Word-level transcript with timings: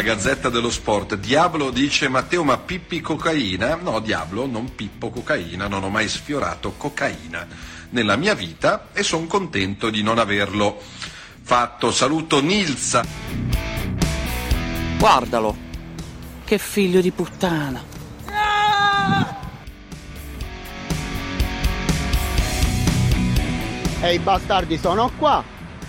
la 0.00 0.14
Gazzetta 0.14 0.48
dello 0.48 0.70
Sport. 0.70 1.16
Diablo 1.16 1.70
dice 1.70 2.08
Matteo 2.08 2.42
ma 2.42 2.56
pippi 2.56 3.02
cocaina? 3.02 3.74
No, 3.74 4.00
Diablo, 4.00 4.46
non 4.46 4.74
pippo 4.74 5.10
cocaina, 5.10 5.68
non 5.68 5.84
ho 5.84 5.90
mai 5.90 6.08
sfiorato 6.08 6.72
cocaina 6.72 7.46
nella 7.90 8.16
mia 8.16 8.34
vita 8.34 8.88
e 8.94 9.02
sono 9.02 9.26
contento 9.26 9.90
di 9.90 10.02
non 10.02 10.18
averlo 10.18 10.80
fatto. 11.42 11.92
Saluto 11.92 12.40
Nilsa. 12.40 13.04
Guardalo, 14.98 15.54
che 16.44 16.56
figlio 16.56 17.02
di 17.02 17.10
puttana. 17.10 17.84
E 24.00 24.14
i 24.14 24.18
bastardi 24.18 24.78
sono 24.78 25.10
qua. 25.18 25.44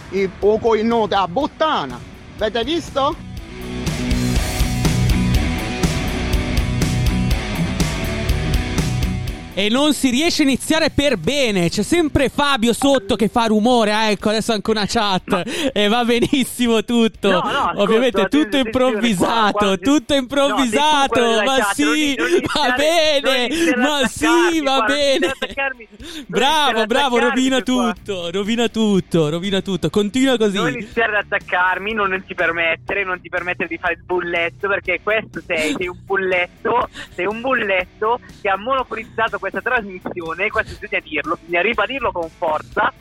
I 0.10 0.28
poco 0.28 0.76
in 0.76 0.92
a 0.92 1.28
bottana. 1.30 1.98
Avete 2.38 2.64
visto? 2.66 3.30
E 9.54 9.68
non 9.68 9.94
si 9.94 10.10
riesce 10.10 10.44
a 10.44 10.46
iniziare 10.46 10.92
per 10.92 11.18
bene. 11.18 11.70
C'è 11.70 11.84
sempre 11.84 12.30
Fabio 12.30 12.72
sotto 12.72 13.18
che 13.18 13.28
fa 13.28 13.48
rumore. 13.48 13.92
Ah, 13.92 14.10
ecco, 14.10 14.30
adesso 14.30 14.54
anche 14.54 14.72
una 14.72 14.86
chat. 14.88 15.24
Ma... 15.26 15.44
E 15.74 15.90
va 15.90 16.06
benissimo 16.06 16.86
tutto. 16.86 17.30
No, 17.30 17.42
no, 17.42 17.72
Ovviamente 17.82 18.22
ascolta, 18.22 18.38
tutto 18.38 18.58
improvvisato. 18.58 19.52
Qua, 19.52 19.68
qua, 19.68 19.78
tutto 19.78 20.14
improvvisato. 20.14 21.20
No, 21.20 21.44
ma 21.44 21.58
chat, 21.58 21.74
sì, 21.74 22.16
va 22.16 22.76
bene. 22.78 23.76
Ma 23.76 24.08
sì, 24.08 24.62
va 24.62 24.86
bene. 24.88 25.34
Bravo, 26.28 26.86
bravo. 26.86 27.20
Rovina 27.20 27.60
tutto. 27.60 28.32
Rovina 28.32 28.70
tutto. 28.70 29.30
Rovina 29.30 29.60
tutto. 29.60 29.90
Continua 29.90 30.38
così. 30.38 30.56
Non 30.56 30.72
iniziare 30.72 31.18
ad 31.18 31.26
attaccarmi. 31.26 31.94
Non 31.94 32.24
ti 32.26 32.36
permettere. 32.36 33.04
Non 33.04 33.20
ti 33.20 33.28
permettere 33.28 33.68
di 33.68 33.78
fare 33.78 33.96
il 33.96 34.04
bulletto. 34.06 34.70
Perché 34.70 35.02
questo 35.04 35.42
sei. 35.46 35.76
Sei 35.78 35.88
un 35.90 36.00
bulletto. 36.06 36.88
Sei 37.14 37.26
un 37.26 37.42
bulletto 37.42 38.22
che 38.42 38.48
ha 38.48 38.58
monopolizzato 38.58 39.40
questa 39.42 39.60
trasmissione, 39.60 40.50
questo 40.50 40.78
bisogna 40.80 41.02
dirlo, 41.02 41.38
bisogna 41.42 41.62
ribadirlo 41.62 42.12
con 42.12 42.30
forza 42.30 42.94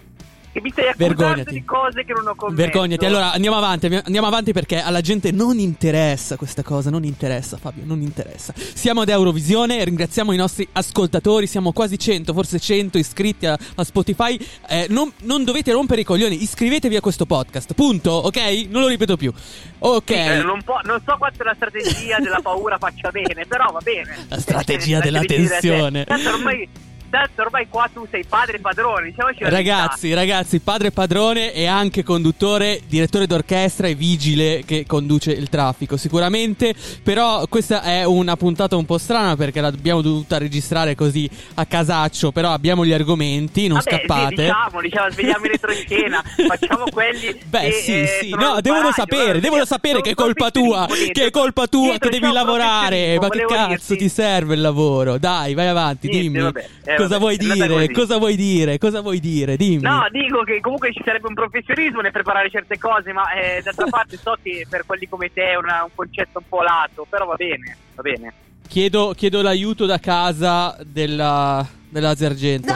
che 0.52 0.60
mi 0.60 0.70
stai 0.70 0.88
accusando 0.88 1.44
di 1.44 1.64
cose 1.64 2.04
che 2.04 2.12
non 2.12 2.26
ho 2.26 2.34
commesso. 2.34 2.60
Vergognati. 2.60 3.04
Allora 3.04 3.32
andiamo 3.32 3.56
avanti, 3.56 3.86
andiamo 3.86 4.26
avanti 4.26 4.52
perché 4.52 4.80
alla 4.80 5.00
gente 5.00 5.30
non 5.30 5.58
interessa 5.58 6.36
questa 6.36 6.62
cosa, 6.62 6.90
non 6.90 7.04
interessa 7.04 7.56
Fabio, 7.56 7.84
non 7.84 8.00
interessa. 8.00 8.52
Siamo 8.56 9.02
ad 9.02 9.08
Eurovisione, 9.08 9.82
ringraziamo 9.84 10.32
i 10.32 10.36
nostri 10.36 10.66
ascoltatori, 10.72 11.46
siamo 11.46 11.72
quasi 11.72 11.98
100, 11.98 12.32
forse 12.32 12.58
100 12.58 12.98
iscritti 12.98 13.46
a, 13.46 13.56
a 13.76 13.84
Spotify. 13.84 14.38
Eh, 14.68 14.86
non, 14.88 15.12
non, 15.22 15.44
dovete 15.44 15.72
rompere 15.72 16.00
i 16.00 16.04
coglioni, 16.04 16.42
iscrivetevi 16.42 16.96
a 16.96 17.00
questo 17.00 17.26
podcast, 17.26 17.74
punto, 17.74 18.10
ok? 18.10 18.66
Non 18.68 18.82
lo 18.82 18.88
ripeto 18.88 19.16
più. 19.16 19.32
Ok. 19.78 20.12
Sì, 20.12 20.14
eh, 20.14 20.42
non, 20.42 20.60
non, 20.84 21.00
so 21.04 21.16
quanto 21.16 21.44
la 21.44 21.54
strategia 21.54 22.18
della 22.18 22.40
paura 22.42 22.76
faccia 22.78 23.10
bene, 23.10 23.46
però 23.46 23.70
va 23.70 23.80
bene. 23.80 24.26
La 24.28 24.40
strategia 24.40 24.98
della 25.00 25.20
tensione. 25.20 26.04
Tanto 26.04 26.28
ormai 26.30 26.68
tanto 27.10 27.42
ormai 27.42 27.68
qua 27.68 27.88
tu 27.92 28.06
sei 28.10 28.24
padre 28.24 28.56
e 28.56 28.60
padrone, 28.60 29.06
diciamoci 29.06 29.44
Ragazzi, 29.44 30.14
ragazzi, 30.14 30.60
padre 30.60 30.88
e 30.88 30.90
padrone 30.92 31.52
e 31.52 31.66
anche 31.66 32.02
conduttore, 32.02 32.80
direttore 32.86 33.26
d'orchestra 33.26 33.88
e 33.88 33.94
vigile 33.94 34.62
che 34.64 34.84
conduce 34.86 35.32
il 35.32 35.48
traffico, 35.48 35.96
sicuramente. 35.96 36.74
Però 37.02 37.46
questa 37.48 37.82
è 37.82 38.04
una 38.04 38.36
puntata 38.36 38.76
un 38.76 38.84
po' 38.84 38.98
strana 38.98 39.36
perché 39.36 39.60
l'abbiamo 39.60 40.00
dovuta 40.00 40.38
registrare 40.38 40.94
così 40.94 41.28
a 41.54 41.66
casaccio, 41.66 42.30
però 42.30 42.52
abbiamo 42.52 42.86
gli 42.86 42.92
argomenti, 42.92 43.66
non 43.66 43.80
Vabbè, 43.82 43.90
scappate. 43.90 44.36
Sì, 44.36 44.42
diciamo, 44.42 44.80
diciamo, 44.80 45.10
svegliamo 45.10 45.44
in 45.44 45.50
retroscena, 45.50 46.22
facciamo 46.46 46.84
quelli 46.90 47.40
Beh, 47.44 47.60
che, 47.60 47.72
sì, 47.72 48.00
eh, 48.00 48.18
sì, 48.22 48.30
no, 48.30 48.60
devono 48.60 48.92
sapere, 48.92 49.40
devono 49.40 49.64
sapere 49.64 50.00
che 50.00 50.10
è 50.10 50.14
colpa 50.14 50.50
tua, 50.50 50.86
che 51.12 51.26
è 51.26 51.30
colpa 51.30 51.66
tua, 51.66 51.98
che 51.98 52.08
devi 52.08 52.30
lavorare. 52.30 53.18
Ma 53.18 53.28
che 53.28 53.44
cazzo 53.46 53.94
dirti. 53.94 53.96
ti 53.96 54.08
serve 54.08 54.54
il 54.54 54.60
lavoro? 54.60 55.18
Dai, 55.18 55.54
vai 55.54 55.66
avanti, 55.66 56.08
Niente, 56.08 56.28
dimmi. 56.28 56.42
Vabbè, 56.42 56.68
eh, 56.84 56.96
cosa 57.02 57.18
vuoi 57.18 57.36
dire? 57.36 57.90
Cosa 57.90 58.18
vuoi 58.18 58.36
dire? 58.36 58.78
Cosa 58.78 59.00
vuoi 59.00 59.20
dire? 59.20 59.56
Dimmi. 59.56 59.82
No, 59.82 60.06
dico 60.10 60.42
che 60.42 60.60
comunque 60.60 60.92
ci 60.92 61.02
sarebbe 61.04 61.28
un 61.28 61.34
professionismo 61.34 62.00
nel 62.00 62.12
preparare 62.12 62.50
certe 62.50 62.78
cose, 62.78 63.12
ma 63.12 63.32
eh, 63.32 63.62
d'altra 63.62 63.86
parte 63.90 64.16
so 64.16 64.36
che 64.42 64.66
per 64.68 64.84
quelli 64.86 65.08
come 65.08 65.32
te 65.32 65.50
è 65.50 65.56
una, 65.56 65.84
un 65.84 65.90
concetto 65.94 66.38
un 66.38 66.48
po' 66.48 66.62
lato, 66.62 67.06
però 67.08 67.26
va 67.26 67.34
bene, 67.36 67.76
va 67.94 68.02
bene. 68.02 68.32
Chiedo, 68.68 69.14
chiedo 69.16 69.42
l'aiuto 69.42 69.84
da 69.84 69.98
casa 69.98 70.76
della, 70.84 71.66
dell'Asia 71.88 72.28
Argento. 72.28 72.72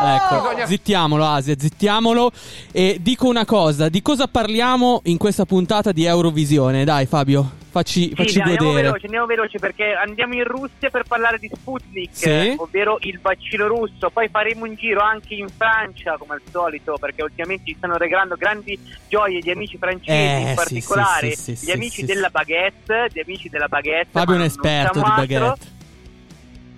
Ecco, 0.00 0.66
zittiamolo 0.66 1.24
Asia, 1.24 1.54
zittiamolo. 1.58 2.30
E 2.72 2.98
dico 3.00 3.28
una 3.28 3.44
cosa, 3.44 3.88
di 3.88 4.00
cosa 4.02 4.28
parliamo 4.28 5.00
in 5.04 5.16
questa 5.16 5.44
puntata 5.44 5.92
di 5.92 6.04
Eurovisione? 6.04 6.84
Dai 6.84 7.06
Fabio, 7.06 7.50
facci, 7.68 8.12
facci 8.14 8.34
sì, 8.34 8.38
godere. 8.38 8.56
Andiamo 8.58 8.74
veloci, 8.74 9.04
andiamo 9.06 9.26
veloci 9.26 9.58
perché 9.58 9.92
andiamo 9.92 10.34
in 10.34 10.44
Russia 10.44 10.90
per 10.90 11.02
parlare 11.02 11.38
di 11.38 11.50
Sputnik, 11.52 12.10
sì? 12.12 12.54
ovvero 12.56 12.98
il 13.02 13.18
vaccino 13.20 13.66
russo. 13.66 14.10
Poi 14.10 14.28
faremo 14.28 14.64
un 14.64 14.74
giro 14.74 15.00
anche 15.00 15.34
in 15.34 15.48
Francia, 15.48 16.16
come 16.16 16.34
al 16.34 16.42
solito, 16.50 16.96
perché 16.98 17.22
ultimamente 17.22 17.64
ci 17.66 17.74
stanno 17.76 17.96
regalando 17.96 18.36
grandi 18.36 18.78
gioie 19.08 19.40
gli 19.40 19.50
amici 19.50 19.78
francesi, 19.78 20.10
eh, 20.10 20.48
in 20.50 20.54
particolare 20.54 21.34
sì, 21.34 21.58
gli 21.60 21.70
amici 21.70 22.04
della 22.04 22.28
baguette, 22.30 23.08
gli 23.12 23.20
amici 23.20 23.48
della 23.48 23.68
baguette. 23.68 24.10
Fabio 24.12 24.34
è 24.34 24.38
un 24.38 24.44
esperto 24.44 25.00
di 25.00 25.10
baguette. 25.16 25.76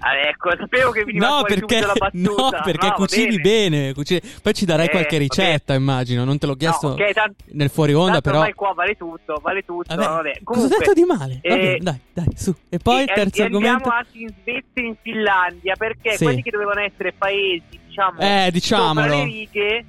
Ah, 0.00 0.16
ecco, 0.16 0.50
sapevo 0.56 0.90
che 0.90 1.04
veniva 1.04 1.28
no, 1.28 1.42
perché, 1.42 1.80
la 1.80 1.92
battuta. 1.98 2.56
No, 2.56 2.62
perché 2.64 2.86
no, 2.86 2.92
cucini 2.94 3.40
bene. 3.40 3.70
bene 3.78 3.92
cucini... 3.92 4.20
Poi 4.42 4.54
ci 4.54 4.64
darai 4.64 4.86
eh, 4.86 4.90
qualche 4.90 5.18
ricetta, 5.18 5.74
immagino. 5.74 6.24
Non 6.24 6.38
te 6.38 6.46
l'ho 6.46 6.56
chiesto 6.56 6.88
no, 6.88 6.94
okay, 6.94 7.12
tant- 7.12 7.42
nel 7.52 7.68
fuori 7.70 7.92
onda, 7.92 8.20
però. 8.20 8.38
Ormai 8.38 8.54
qua 8.54 8.72
vale 8.72 8.96
tutto, 8.96 9.38
vale 9.42 9.64
tutto. 9.64 9.94
Vabbè, 9.94 10.08
vabbè. 10.08 10.40
Comunque, 10.42 10.54
cosa 10.54 10.74
ho 10.74 10.78
detto 10.78 10.92
di 10.92 11.04
male? 11.04 11.38
Eh, 11.42 11.48
vabbè, 11.48 11.76
dai, 11.78 12.00
dai, 12.12 12.28
su. 12.34 12.54
E 12.68 12.78
poi 12.78 13.02
il 13.02 13.12
terzo 13.14 13.42
e 13.42 13.44
argomento. 13.44 13.88
Andiamo 13.90 13.96
anche 13.96 14.18
in 14.18 14.32
Svezia 14.40 14.64
e 14.72 14.80
in 14.80 14.96
Finlandia, 15.00 15.76
perché 15.76 16.16
sì. 16.16 16.24
quelli 16.24 16.42
che 16.42 16.50
dovevano 16.50 16.80
essere 16.80 17.12
paesi, 17.12 17.78
diciamo, 17.86 18.20
eh, 18.20 18.50
diciamolo. 18.50 19.06
sopra 19.06 19.16
le 19.16 19.24
righe 19.24 19.84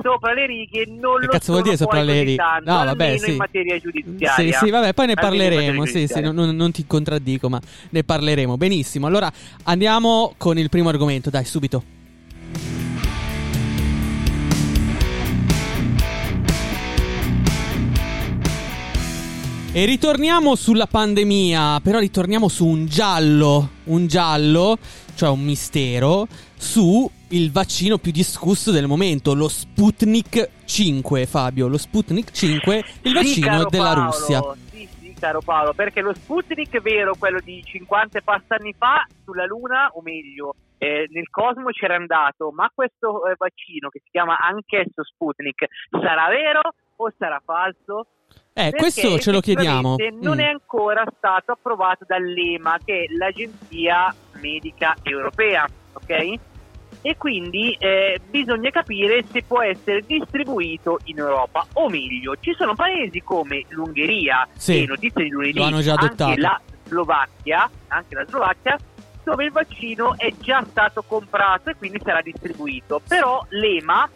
sopra 0.00 0.32
le 0.32 0.46
righe 0.46 0.86
non 0.86 1.18
che 1.20 1.26
lo 1.26 1.32
cazzo 1.32 1.52
vuol 1.52 1.64
dire 1.64 1.76
sopra 1.76 2.02
le 2.02 2.22
righe? 2.22 2.36
Tanto, 2.36 2.70
no, 2.70 2.84
vabbè, 2.84 3.18
sì. 3.18 3.30
in 3.30 3.36
materia 3.36 3.78
giudiziaria. 3.78 4.58
Sì, 4.58 4.64
sì, 4.64 4.70
vabbè, 4.70 4.94
poi 4.94 5.06
ne 5.06 5.14
parleremo. 5.14 5.84
Sì, 5.86 6.06
sì, 6.06 6.20
non, 6.20 6.34
non, 6.34 6.72
ti 6.72 6.86
contraddico, 6.86 7.48
ma 7.48 7.60
ne 7.90 8.04
parleremo. 8.04 8.56
Benissimo. 8.56 9.06
Allora 9.06 9.30
andiamo 9.64 10.34
con 10.36 10.58
il 10.58 10.68
primo 10.68 10.88
argomento, 10.88 11.30
dai, 11.30 11.44
subito. 11.44 11.96
E 19.70 19.84
ritorniamo 19.84 20.54
sulla 20.54 20.86
pandemia, 20.86 21.80
però 21.82 21.98
ritorniamo 21.98 22.48
su 22.48 22.66
un 22.66 22.86
giallo, 22.86 23.68
un 23.84 24.06
giallo, 24.06 24.78
cioè 25.14 25.28
un 25.28 25.42
mistero, 25.42 26.26
su 26.56 27.08
il 27.28 27.50
vaccino 27.50 27.98
più 27.98 28.12
discusso 28.12 28.70
del 28.70 28.86
momento, 28.86 29.34
lo 29.34 29.48
Sputnik 29.48 30.64
5, 30.64 31.26
Fabio, 31.26 31.68
lo 31.68 31.76
Sputnik 31.76 32.30
5, 32.30 32.84
il 33.02 33.12
vaccino 33.12 33.58
sì, 33.60 33.66
della 33.68 33.92
Paolo. 33.92 34.04
Russia. 34.04 34.40
Sì, 34.70 34.88
sì, 34.98 35.14
caro 35.18 35.40
Paolo, 35.40 35.74
perché 35.74 36.00
lo 36.00 36.14
Sputnik 36.14 36.80
vero, 36.80 37.14
quello 37.18 37.40
di 37.42 37.62
50 37.62 38.18
e 38.18 38.22
passa 38.22 38.56
anni 38.56 38.74
fa, 38.76 39.06
sulla 39.24 39.44
Luna, 39.44 39.90
o 39.94 40.00
meglio, 40.02 40.54
eh, 40.78 41.06
nel 41.10 41.28
cosmo 41.30 41.70
c'era 41.70 41.96
andato, 41.96 42.50
ma 42.50 42.70
questo 42.74 43.26
eh, 43.26 43.34
vaccino 43.36 43.88
che 43.88 44.00
si 44.02 44.10
chiama 44.10 44.38
anch'esso 44.38 45.04
Sputnik 45.04 45.66
sarà 45.90 46.28
vero 46.28 46.60
o 46.96 47.12
sarà 47.18 47.42
falso? 47.44 48.06
Eh, 48.52 48.72
questo 48.72 49.18
ce 49.18 49.30
lo 49.30 49.40
chiediamo. 49.40 49.96
Non 50.20 50.36
mm. 50.36 50.40
è 50.40 50.46
ancora 50.46 51.04
stato 51.16 51.52
approvato 51.52 52.04
dall'EMA, 52.06 52.78
che 52.84 53.04
è 53.04 53.12
l'agenzia 53.14 54.12
medica 54.40 54.96
europea, 55.02 55.64
ok? 55.92 56.38
E 57.02 57.16
quindi 57.16 57.76
eh, 57.78 58.20
bisogna 58.28 58.70
capire 58.70 59.24
se 59.30 59.42
può 59.42 59.62
essere 59.62 60.02
distribuito 60.06 60.98
in 61.04 61.18
Europa 61.18 61.66
o 61.74 61.88
meglio 61.88 62.36
ci 62.40 62.54
sono 62.56 62.74
paesi 62.74 63.22
come 63.22 63.64
l'Ungheria 63.68 64.46
sì, 64.56 64.82
e 64.82 64.86
notizie 64.86 65.24
di 65.24 65.30
lunedì 65.30 65.60
anche 65.60 66.36
la 66.36 66.60
Slovacchia 66.84 67.70
anche 67.88 68.14
la 68.14 68.24
Slovacchia 68.26 68.78
dove 69.28 69.44
il 69.44 69.52
vaccino 69.52 70.16
è 70.16 70.32
già 70.40 70.64
stato 70.70 71.04
comprato 71.06 71.68
e 71.68 71.76
quindi 71.76 72.00
sarà 72.02 72.22
distribuito. 72.22 73.02
Però 73.06 73.44
l'EMA 73.50 74.08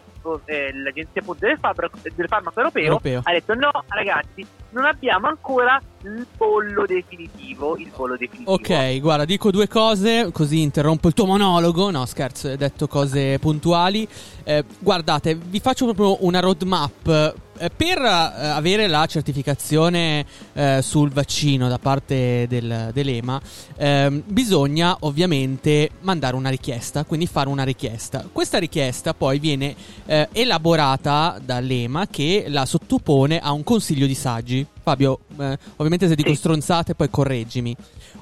l'agenzia 0.45 1.21
appunto 1.21 1.45
del, 1.45 1.57
farmaco, 1.59 1.97
del 2.01 2.27
farmaco 2.27 2.59
europeo, 2.59 2.83
europeo, 2.83 3.21
ha 3.23 3.31
detto 3.31 3.53
no 3.53 3.71
ragazzi 3.87 4.45
non 4.69 4.85
abbiamo 4.85 5.27
ancora 5.27 5.81
il 6.03 6.25
pollo 6.35 6.85
definitivo 6.85 7.77
il 7.77 7.91
pollo 7.93 8.17
definitivo. 8.17 8.51
Ok 8.51 8.99
guarda 8.99 9.25
dico 9.25 9.51
due 9.51 9.67
cose 9.67 10.29
così 10.31 10.61
interrompo 10.61 11.07
il 11.07 11.13
tuo 11.13 11.25
monologo. 11.25 11.91
No 11.91 12.05
scherzo 12.05 12.47
hai 12.47 12.57
detto 12.57 12.87
cose 12.87 13.39
puntuali. 13.39 14.07
Eh, 14.43 14.63
guardate 14.79 15.35
vi 15.35 15.59
faccio 15.59 15.85
proprio 15.85 16.25
una 16.25 16.39
roadmap 16.39 17.07
eh, 17.07 17.33
per 17.75 17.99
eh, 17.99 18.07
avere 18.07 18.87
la 18.87 19.05
certificazione 19.05 20.25
eh, 20.53 20.79
sul 20.81 21.11
vaccino 21.11 21.67
da 21.67 21.77
parte 21.77 22.45
del, 22.47 22.89
dell'EMA 22.93 23.41
ehm, 23.77 24.23
bisogna 24.25 24.97
ovviamente 25.01 25.89
mandare 26.01 26.35
una 26.35 26.49
richiesta, 26.49 27.03
quindi 27.05 27.27
fare 27.27 27.49
una 27.49 27.63
richiesta. 27.63 28.27
Questa 28.31 28.57
richiesta 28.57 29.13
poi 29.13 29.39
viene 29.39 29.75
eh, 30.05 30.27
elaborata 30.31 31.39
dall'EMA 31.43 32.07
che 32.07 32.45
la 32.47 32.65
sottopone 32.65 33.39
a 33.39 33.51
un 33.51 33.63
consiglio 33.63 34.05
di 34.05 34.15
saggi. 34.15 34.65
Fabio, 34.81 35.19
eh, 35.39 35.57
ovviamente 35.77 36.07
se 36.07 36.15
dico 36.15 36.33
stronzate 36.33 36.95
poi 36.95 37.09
correggimi. 37.09 37.75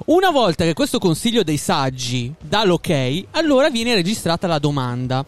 Una 0.06 0.30
volta 0.30 0.64
che 0.64 0.72
questo 0.72 0.98
consiglio 0.98 1.42
dei 1.42 1.56
saggi 1.56 2.32
dà 2.40 2.64
l'ok, 2.64 3.24
allora 3.32 3.70
viene 3.70 3.94
registrata 3.94 4.46
la 4.46 4.58
domanda. 4.58 5.24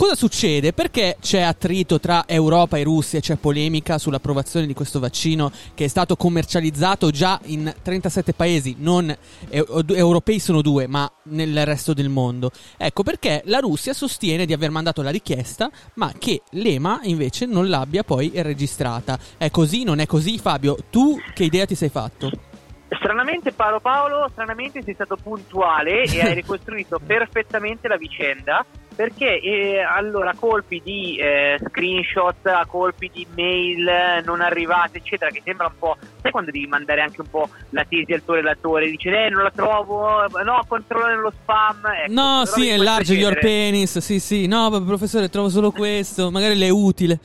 Cosa 0.00 0.14
succede? 0.14 0.72
Perché 0.72 1.18
c'è 1.20 1.42
attrito 1.42 2.00
tra 2.00 2.24
Europa 2.26 2.78
e 2.78 2.84
Russia, 2.84 3.20
c'è 3.20 3.36
polemica 3.36 3.98
sull'approvazione 3.98 4.66
di 4.66 4.72
questo 4.72 4.98
vaccino 4.98 5.52
che 5.74 5.84
è 5.84 5.88
stato 5.88 6.16
commercializzato 6.16 7.10
già 7.10 7.38
in 7.44 7.70
37 7.82 8.32
paesi, 8.32 8.76
non 8.78 9.14
europei 9.50 10.38
sono 10.38 10.62
due, 10.62 10.86
ma 10.86 11.12
nel 11.24 11.66
resto 11.66 11.92
del 11.92 12.08
mondo. 12.08 12.50
Ecco 12.78 13.02
perché 13.02 13.42
la 13.44 13.58
Russia 13.58 13.92
sostiene 13.92 14.46
di 14.46 14.54
aver 14.54 14.70
mandato 14.70 15.02
la 15.02 15.10
richiesta, 15.10 15.70
ma 15.96 16.14
che 16.18 16.44
l'EMA 16.52 17.00
invece 17.02 17.44
non 17.44 17.68
l'abbia 17.68 18.02
poi 18.02 18.32
registrata. 18.36 19.18
È 19.36 19.50
così? 19.50 19.84
Non 19.84 19.98
è 19.98 20.06
così? 20.06 20.38
Fabio, 20.38 20.78
tu 20.88 21.18
che 21.34 21.44
idea 21.44 21.66
ti 21.66 21.74
sei 21.74 21.90
fatto? 21.90 22.48
Stranamente 22.98 23.52
Paolo 23.52 23.80
Paolo, 23.80 24.28
stranamente 24.32 24.82
sei 24.82 24.94
stato 24.94 25.16
puntuale 25.16 26.02
e 26.02 26.20
hai 26.20 26.34
ricostruito 26.34 26.98
perfettamente 27.04 27.88
la 27.88 27.96
vicenda 27.96 28.64
perché 29.00 29.40
eh, 29.40 29.80
allora 29.80 30.34
colpi 30.38 30.82
di 30.84 31.16
eh, 31.16 31.58
screenshot, 31.68 32.66
colpi 32.66 33.10
di 33.10 33.26
mail 33.34 34.22
non 34.24 34.42
arrivate, 34.42 34.98
eccetera, 34.98 35.30
che 35.30 35.40
sembra 35.42 35.68
un 35.68 35.78
po'. 35.78 35.96
Sai 36.20 36.30
quando 36.30 36.50
devi 36.50 36.66
mandare 36.66 37.00
anche 37.00 37.22
un 37.22 37.30
po' 37.30 37.48
la 37.70 37.86
tesi 37.88 38.12
al 38.12 38.22
tuo 38.22 38.34
relatore? 38.34 38.90
Dice, 38.90 39.08
eh, 39.08 39.30
non 39.30 39.44
la 39.44 39.52
trovo, 39.54 40.26
no, 40.44 40.64
controllo 40.68 41.06
nello 41.06 41.32
spam. 41.40 41.80
Ecco, 41.86 42.12
no, 42.12 42.42
sì, 42.44 42.68
enlarge 42.68 43.14
your 43.14 43.38
penis, 43.38 43.96
sì, 44.00 44.20
sì, 44.20 44.46
no, 44.46 44.68
professore, 44.84 45.30
trovo 45.30 45.48
solo 45.48 45.70
questo, 45.70 46.30
magari 46.30 46.56
le 46.56 46.66
è 46.66 46.70
utile. 46.70 47.18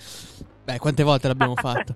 Beh, 0.66 0.80
quante 0.80 1.04
volte 1.04 1.28
l'abbiamo 1.28 1.54
fatto? 1.56 1.94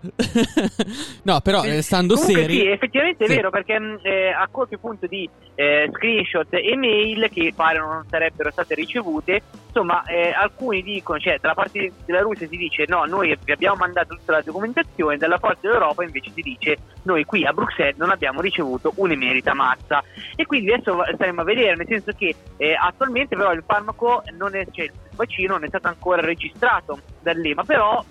no, 1.24 1.42
però 1.42 1.64
eh, 1.64 1.82
stando 1.82 2.14
Comunque, 2.14 2.42
seri. 2.42 2.54
Sì, 2.54 2.68
effettivamente 2.68 3.26
sì. 3.26 3.32
è 3.32 3.36
vero, 3.36 3.50
perché 3.50 3.80
mm, 3.80 3.96
eh, 4.04 4.30
a 4.30 4.48
colpi 4.50 4.76
appunto 4.76 5.08
di 5.08 5.28
eh, 5.56 5.90
screenshot 5.92 6.54
e 6.54 6.76
mail 6.76 7.30
che 7.32 7.52
pare 7.56 7.80
non 7.80 8.06
sarebbero 8.08 8.52
state 8.52 8.76
ricevute, 8.76 9.42
insomma, 9.66 10.04
eh, 10.04 10.32
alcuni 10.32 10.84
dicono, 10.84 11.18
cioè, 11.20 11.40
dalla 11.42 11.56
parte 11.56 11.92
della 12.06 12.22
Russia 12.22 12.48
si 12.48 12.58
dice 12.58 12.86
no, 12.88 13.06
noi 13.06 13.36
vi 13.44 13.52
abbiamo 13.52 13.78
mandato 13.78 14.16
tutta 14.16 14.34
la 14.34 14.42
documentazione, 14.42 15.18
dalla 15.18 15.40
parte 15.40 15.62
dell'Europa 15.62 16.04
invece 16.04 16.32
si 16.36 16.42
dice 16.42 16.78
noi 17.04 17.26
qui 17.26 17.46
a 17.46 17.54
Bruxelles 17.54 17.98
non 17.98 18.12
abbiamo 18.12 18.40
ricevuto 18.40 18.94
un'emerita 18.96 19.56
mazza. 19.56 20.04
E 20.36 20.46
quindi 20.46 20.72
adesso 20.72 21.04
staremo 21.16 21.42
a 21.42 21.44
vedere, 21.44 21.76
nel 21.76 21.88
senso 21.88 22.12
che 22.16 22.36
eh, 22.58 22.76
attualmente 22.80 23.36
però 23.36 23.52
il 23.52 23.64
farmaco 23.66 24.22
non 24.38 24.56
è, 24.56 24.68
cioè 24.70 24.86
il 24.86 24.92
vaccino 25.16 25.54
non 25.54 25.64
è 25.64 25.68
stato 25.70 25.88
ancora 25.88 26.22
registrato 26.22 27.00
dall'EMA, 27.22 27.64
però 27.64 28.04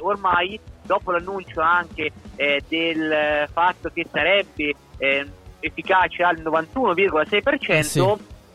ormai 0.00 0.58
dopo 0.82 1.10
l'annuncio 1.12 1.60
anche 1.60 2.12
eh, 2.36 2.62
del 2.68 3.48
fatto 3.52 3.90
che 3.92 4.06
sarebbe 4.10 4.74
eh, 4.98 5.26
efficace 5.60 6.22
al 6.22 6.36
91,6%, 6.36 7.70
eh 7.70 7.82
sì. 7.82 8.04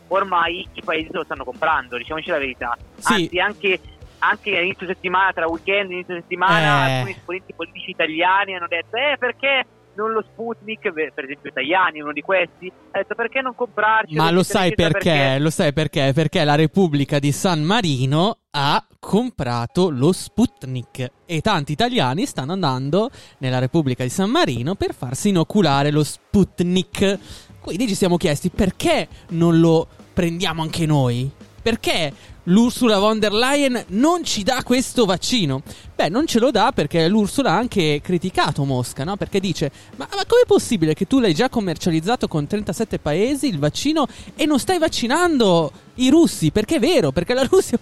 ormai 0.08 0.68
i 0.72 0.82
paesi 0.82 1.08
lo 1.12 1.24
stanno 1.24 1.44
comprando, 1.44 1.96
diciamoci 1.96 2.30
la 2.30 2.38
verità. 2.38 2.76
Sì. 2.96 3.12
Anzi, 3.12 3.38
anche, 3.38 3.80
anche 4.18 4.56
all'inizio 4.56 4.86
settimana, 4.86 5.32
tra 5.32 5.48
weekend 5.48 5.90
e 5.90 5.94
inizio 5.94 6.14
settimana, 6.14 6.88
eh. 6.88 6.92
alcuni 6.92 7.12
esponenti 7.12 7.52
politici 7.54 7.90
italiani 7.90 8.54
hanno 8.54 8.68
detto 8.68 8.96
eh 8.96 9.16
perché 9.18 9.64
non 10.00 10.12
lo 10.12 10.22
Sputnik, 10.22 10.92
per 10.92 11.24
esempio 11.24 11.52
Tajani, 11.52 12.00
uno 12.00 12.12
di 12.12 12.22
questi, 12.22 12.72
ha 12.92 12.98
detto 12.98 13.14
perché 13.14 13.42
non 13.42 13.54
comprarci? 13.54 14.14
Ma 14.14 14.30
lo 14.30 14.42
sai 14.42 14.74
perché? 14.74 15.10
perché? 15.10 15.38
Lo 15.38 15.50
sai 15.50 15.72
perché? 15.74 16.12
Perché 16.14 16.44
la 16.44 16.54
Repubblica 16.54 17.18
di 17.18 17.30
San 17.32 17.62
Marino 17.62 18.38
ha 18.52 18.84
comprato 18.98 19.90
lo 19.90 20.12
Sputnik 20.12 21.10
e 21.26 21.40
tanti 21.40 21.72
italiani 21.72 22.24
stanno 22.24 22.52
andando 22.52 23.10
nella 23.38 23.58
Repubblica 23.58 24.02
di 24.02 24.10
San 24.10 24.30
Marino 24.30 24.74
per 24.74 24.94
farsi 24.94 25.28
inoculare 25.28 25.90
lo 25.90 26.02
Sputnik. 26.02 27.18
Quindi 27.60 27.86
ci 27.86 27.94
siamo 27.94 28.16
chiesti 28.16 28.48
perché 28.48 29.06
non 29.30 29.60
lo 29.60 29.86
prendiamo 30.14 30.62
anche 30.62 30.86
noi? 30.86 31.30
Perché 31.62 32.12
l'Ursula 32.44 32.98
von 32.98 33.18
der 33.18 33.32
Leyen 33.32 33.84
non 33.88 34.24
ci 34.24 34.42
dà 34.42 34.62
questo 34.64 35.04
vaccino? 35.04 35.62
Beh, 36.00 36.08
non 36.08 36.26
ce 36.26 36.38
lo 36.38 36.50
dà 36.50 36.72
perché 36.74 37.06
l'Ursula 37.08 37.50
ha 37.50 37.56
anche 37.58 38.00
criticato 38.02 38.64
Mosca, 38.64 39.04
no? 39.04 39.16
Perché 39.16 39.38
dice: 39.38 39.70
Ma, 39.96 40.08
ma 40.16 40.24
com'è 40.26 40.46
possibile 40.46 40.94
che 40.94 41.06
tu 41.06 41.20
l'hai 41.20 41.34
già 41.34 41.50
commercializzato 41.50 42.26
con 42.26 42.46
37 42.46 42.98
paesi 43.00 43.48
il 43.48 43.58
vaccino 43.58 44.06
e 44.34 44.46
non 44.46 44.58
stai 44.58 44.78
vaccinando 44.78 45.70
i 45.96 46.08
russi? 46.08 46.52
Perché 46.52 46.76
è 46.76 46.78
vero, 46.78 47.10
perché 47.10 47.34
la 47.34 47.44
Russia 47.44 47.78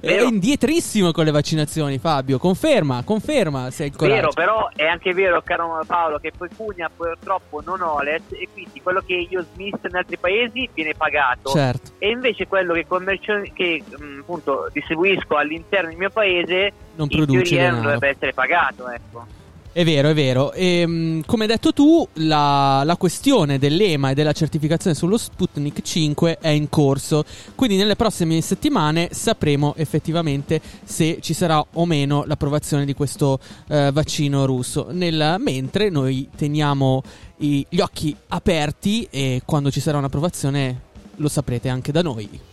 è 0.00 0.20
indietrissimo 0.20 1.12
con 1.12 1.24
le 1.24 1.30
vaccinazioni, 1.30 1.98
Fabio. 1.98 2.38
Conferma, 2.38 3.04
conferma 3.04 3.70
se 3.70 3.84
è 3.84 3.90
Vero, 3.90 4.30
però 4.32 4.68
è 4.74 4.86
anche 4.86 5.14
vero, 5.14 5.40
caro 5.42 5.80
Paolo, 5.86 6.18
che 6.18 6.32
poi 6.36 6.48
Pugna 6.48 6.90
purtroppo 6.92 7.62
non 7.64 7.82
ho 7.82 7.98
OLED 7.98 8.32
e 8.32 8.48
quindi 8.52 8.80
quello 8.82 9.00
che 9.06 9.14
io 9.30 9.46
smisso 9.54 9.86
in 9.88 9.94
altri 9.94 10.16
paesi 10.18 10.68
viene 10.74 10.94
pagato. 10.96 11.50
Certo. 11.50 11.92
E 11.98 12.10
invece 12.10 12.48
quello 12.48 12.74
che, 12.74 12.84
commercio- 12.88 13.42
che 13.54 13.80
mh, 13.86 14.04
mm, 14.04 14.18
appunto 14.22 14.68
distribuisco 14.72 15.36
all'interno 15.36 15.90
del 15.90 15.98
mio 15.98 16.10
paese 16.10 16.72
non 17.00 17.08
produce 17.08 17.56
denaro. 17.56 17.82
dovrebbe 17.82 18.08
essere 18.08 18.32
pagato, 18.34 18.88
ecco. 18.90 19.26
È 19.72 19.84
vero, 19.84 20.08
è 20.08 20.14
vero. 20.14 20.52
E, 20.52 20.80
ehm, 20.80 21.22
come 21.24 21.44
hai 21.44 21.48
detto 21.48 21.72
tu, 21.72 22.06
la, 22.14 22.82
la, 22.84 22.96
questione 22.96 23.56
dell'EMA 23.56 24.10
e 24.10 24.14
della 24.14 24.32
certificazione 24.32 24.96
sullo 24.96 25.16
Sputnik 25.16 25.80
5 25.80 26.38
è 26.40 26.48
in 26.48 26.68
corso. 26.68 27.24
Quindi 27.54 27.76
nelle 27.76 27.94
prossime 27.94 28.40
settimane 28.40 29.10
sapremo 29.12 29.74
effettivamente 29.76 30.60
se 30.82 31.18
ci 31.20 31.34
sarà 31.34 31.64
o 31.74 31.86
meno 31.86 32.24
l'approvazione 32.26 32.84
di 32.84 32.94
questo 32.94 33.38
eh, 33.68 33.90
vaccino 33.92 34.44
russo. 34.44 34.88
Nel, 34.90 35.36
mentre 35.38 35.88
noi 35.88 36.28
teniamo 36.36 37.02
i, 37.38 37.64
gli 37.68 37.80
occhi 37.80 38.14
aperti 38.28 39.06
e 39.08 39.42
quando 39.44 39.70
ci 39.70 39.78
sarà 39.78 39.98
un'approvazione 39.98 40.80
lo 41.14 41.28
saprete 41.28 41.68
anche 41.68 41.92
da 41.92 42.02
noi. 42.02 42.49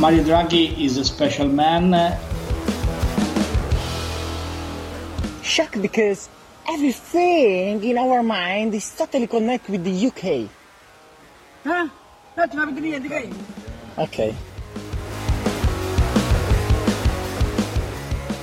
Mario 0.00 0.24
Draghi 0.24 0.80
is 0.80 0.96
a 0.96 1.04
special 1.04 1.46
man. 1.46 1.92
Shocked 5.42 5.82
because 5.82 6.30
everything 6.66 7.84
in 7.84 7.98
our 7.98 8.22
mind 8.22 8.72
is 8.72 8.96
totally 8.96 9.26
connected 9.26 9.72
with 9.72 9.84
the 9.84 10.06
UK. 10.08 10.48
Huh? 11.64 11.88
Okay. 13.98 14.34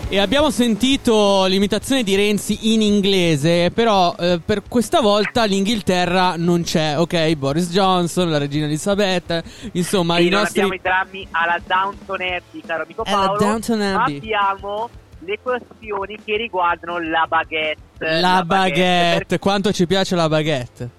E 0.09 0.19
abbiamo 0.19 0.51
sentito 0.51 1.43
l'imitazione 1.47 2.01
di 2.01 2.15
Renzi 2.15 2.73
in 2.73 2.81
inglese, 2.81 3.71
però 3.71 4.15
eh, 4.17 4.39
per 4.43 4.63
questa 4.65 5.01
volta 5.01 5.43
l'Inghilterra 5.43 6.35
non 6.37 6.63
c'è, 6.63 6.97
ok? 6.97 7.33
Boris 7.35 7.69
Johnson, 7.71 8.29
la 8.29 8.37
regina 8.37 8.67
Elisabetta, 8.67 9.43
insomma 9.73 10.15
e 10.15 10.23
i 10.23 10.29
nostri... 10.29 10.61
abbiamo 10.61 10.75
i 10.75 10.79
drammi 10.81 11.27
alla 11.31 11.59
Downton 11.61 12.21
Abbey, 12.21 12.61
caro 12.65 12.83
amico 12.83 13.03
Paolo, 13.03 13.37
Downton 13.37 13.81
Abbey. 13.81 14.15
abbiamo 14.15 14.89
le 15.19 15.39
questioni 15.41 16.17
che 16.23 16.37
riguardano 16.37 16.99
la 16.99 17.25
baguette. 17.27 17.81
La, 17.97 18.19
la 18.19 18.45
baguette, 18.45 19.09
baguette. 19.09 19.39
quanto 19.39 19.73
ci 19.73 19.85
piace 19.85 20.15
la 20.15 20.29
baguette? 20.29 20.89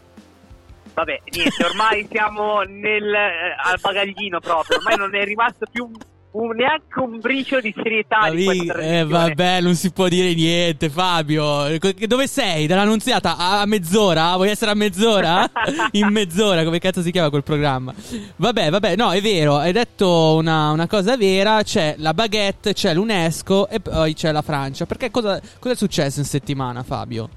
Vabbè, 0.93 1.21
niente, 1.31 1.65
ormai 1.65 2.07
siamo 2.11 2.61
nel, 2.61 3.15
eh, 3.15 3.57
al 3.65 3.79
bagaglino 3.81 4.39
proprio, 4.39 4.77
ormai 4.77 4.97
non 4.99 5.15
è 5.15 5.25
rimasto 5.25 5.65
più 5.71 5.91
un, 6.31 6.51
neanche 6.55 7.01
un 7.01 7.19
briciolo 7.21 7.63
di 7.63 7.73
serietà 7.75 8.19
Amic- 8.19 8.53
di 8.53 8.69
eh, 8.69 9.05
vabbè, 9.05 9.61
non 9.61 9.75
si 9.75 9.91
può 9.93 10.09
dire 10.09 10.35
niente, 10.35 10.91
Fabio. 10.91 11.79
Dove 12.07 12.27
sei? 12.27 12.67
Dall'annunziata 12.67 13.37
a 13.37 13.65
mezz'ora? 13.67 14.35
Vuoi 14.37 14.51
essere 14.51 14.73
a 14.73 14.75
mezz'ora? 14.75 15.51
In 15.93 16.09
mezz'ora, 16.09 16.65
come 16.65 16.79
cazzo 16.79 17.01
si 17.01 17.11
chiama 17.11 17.31
quel 17.31 17.43
programma? 17.43 17.95
Vabbè, 18.37 18.71
vabbè, 18.71 18.97
no, 18.97 19.13
è 19.13 19.21
vero, 19.21 19.57
hai 19.57 19.73
detto 19.73 20.37
una, 20.37 20.71
una 20.71 20.87
cosa 20.87 21.17
vera. 21.17 21.63
C'è 21.63 21.95
la 21.99 22.13
baguette, 22.13 22.75
c'è 22.75 22.93
l'UNESCO 22.93 23.69
e 23.69 23.81
poi 23.81 24.15
c'è 24.15 24.31
la 24.31 24.43
Francia. 24.43 24.85
Perché 24.87 25.11
cosa, 25.11 25.41
cosa 25.59 25.75
è 25.75 25.77
successo 25.77 26.19
in 26.19 26.27
settimana, 26.27 26.83
Fabio? 26.83 27.29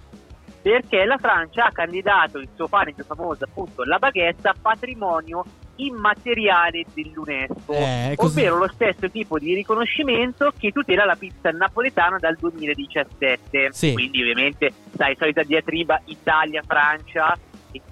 Perché 0.62 1.06
la 1.06 1.18
Francia 1.18 1.66
ha 1.66 1.72
candidato 1.72 2.38
il 2.38 2.48
suo 2.56 2.68
pane 2.68 2.94
più 2.94 3.04
famoso, 3.04 3.46
appunto 3.46 3.84
la 3.84 3.98
baguette, 3.98 4.48
a 4.48 4.56
patrimonio 4.62 5.44
immateriale 5.78 6.86
dell'UNESCO, 6.94 7.74
eh, 7.74 8.14
ovvero 8.18 8.58
lo 8.58 8.70
stesso 8.74 9.10
tipo 9.10 9.40
di 9.40 9.54
riconoscimento 9.54 10.52
che 10.58 10.72
tutela 10.72 11.06
la 11.06 11.16
pizza 11.16 11.50
napoletana 11.52 12.18
dal 12.18 12.38
2017. 12.40 13.70
Sì. 13.72 13.94
Quindi 13.94 14.22
ovviamente, 14.22 14.72
sai, 14.96 15.16
solita 15.18 15.44
diatriba 15.44 16.02
Italia, 16.06 16.62
Francia 16.66 17.38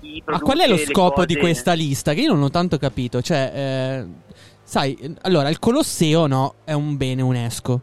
chi 0.01 0.21
Ma 0.25 0.39
qual 0.39 0.59
è 0.59 0.67
lo 0.67 0.75
scopo 0.75 1.25
di 1.25 1.37
questa 1.37 1.71
lista? 1.71 2.13
Che 2.13 2.21
io 2.21 2.33
non 2.33 2.43
ho 2.43 2.49
tanto 2.49 2.77
capito, 2.77 3.21
cioè... 3.21 3.51
Eh 3.53 4.27
sai, 4.69 5.15
allora 5.21 5.49
il 5.49 5.57
Colosseo 5.57 6.27
no, 6.27 6.57
è 6.63 6.73
un 6.73 6.95
bene 6.95 7.23
UNESCO, 7.23 7.81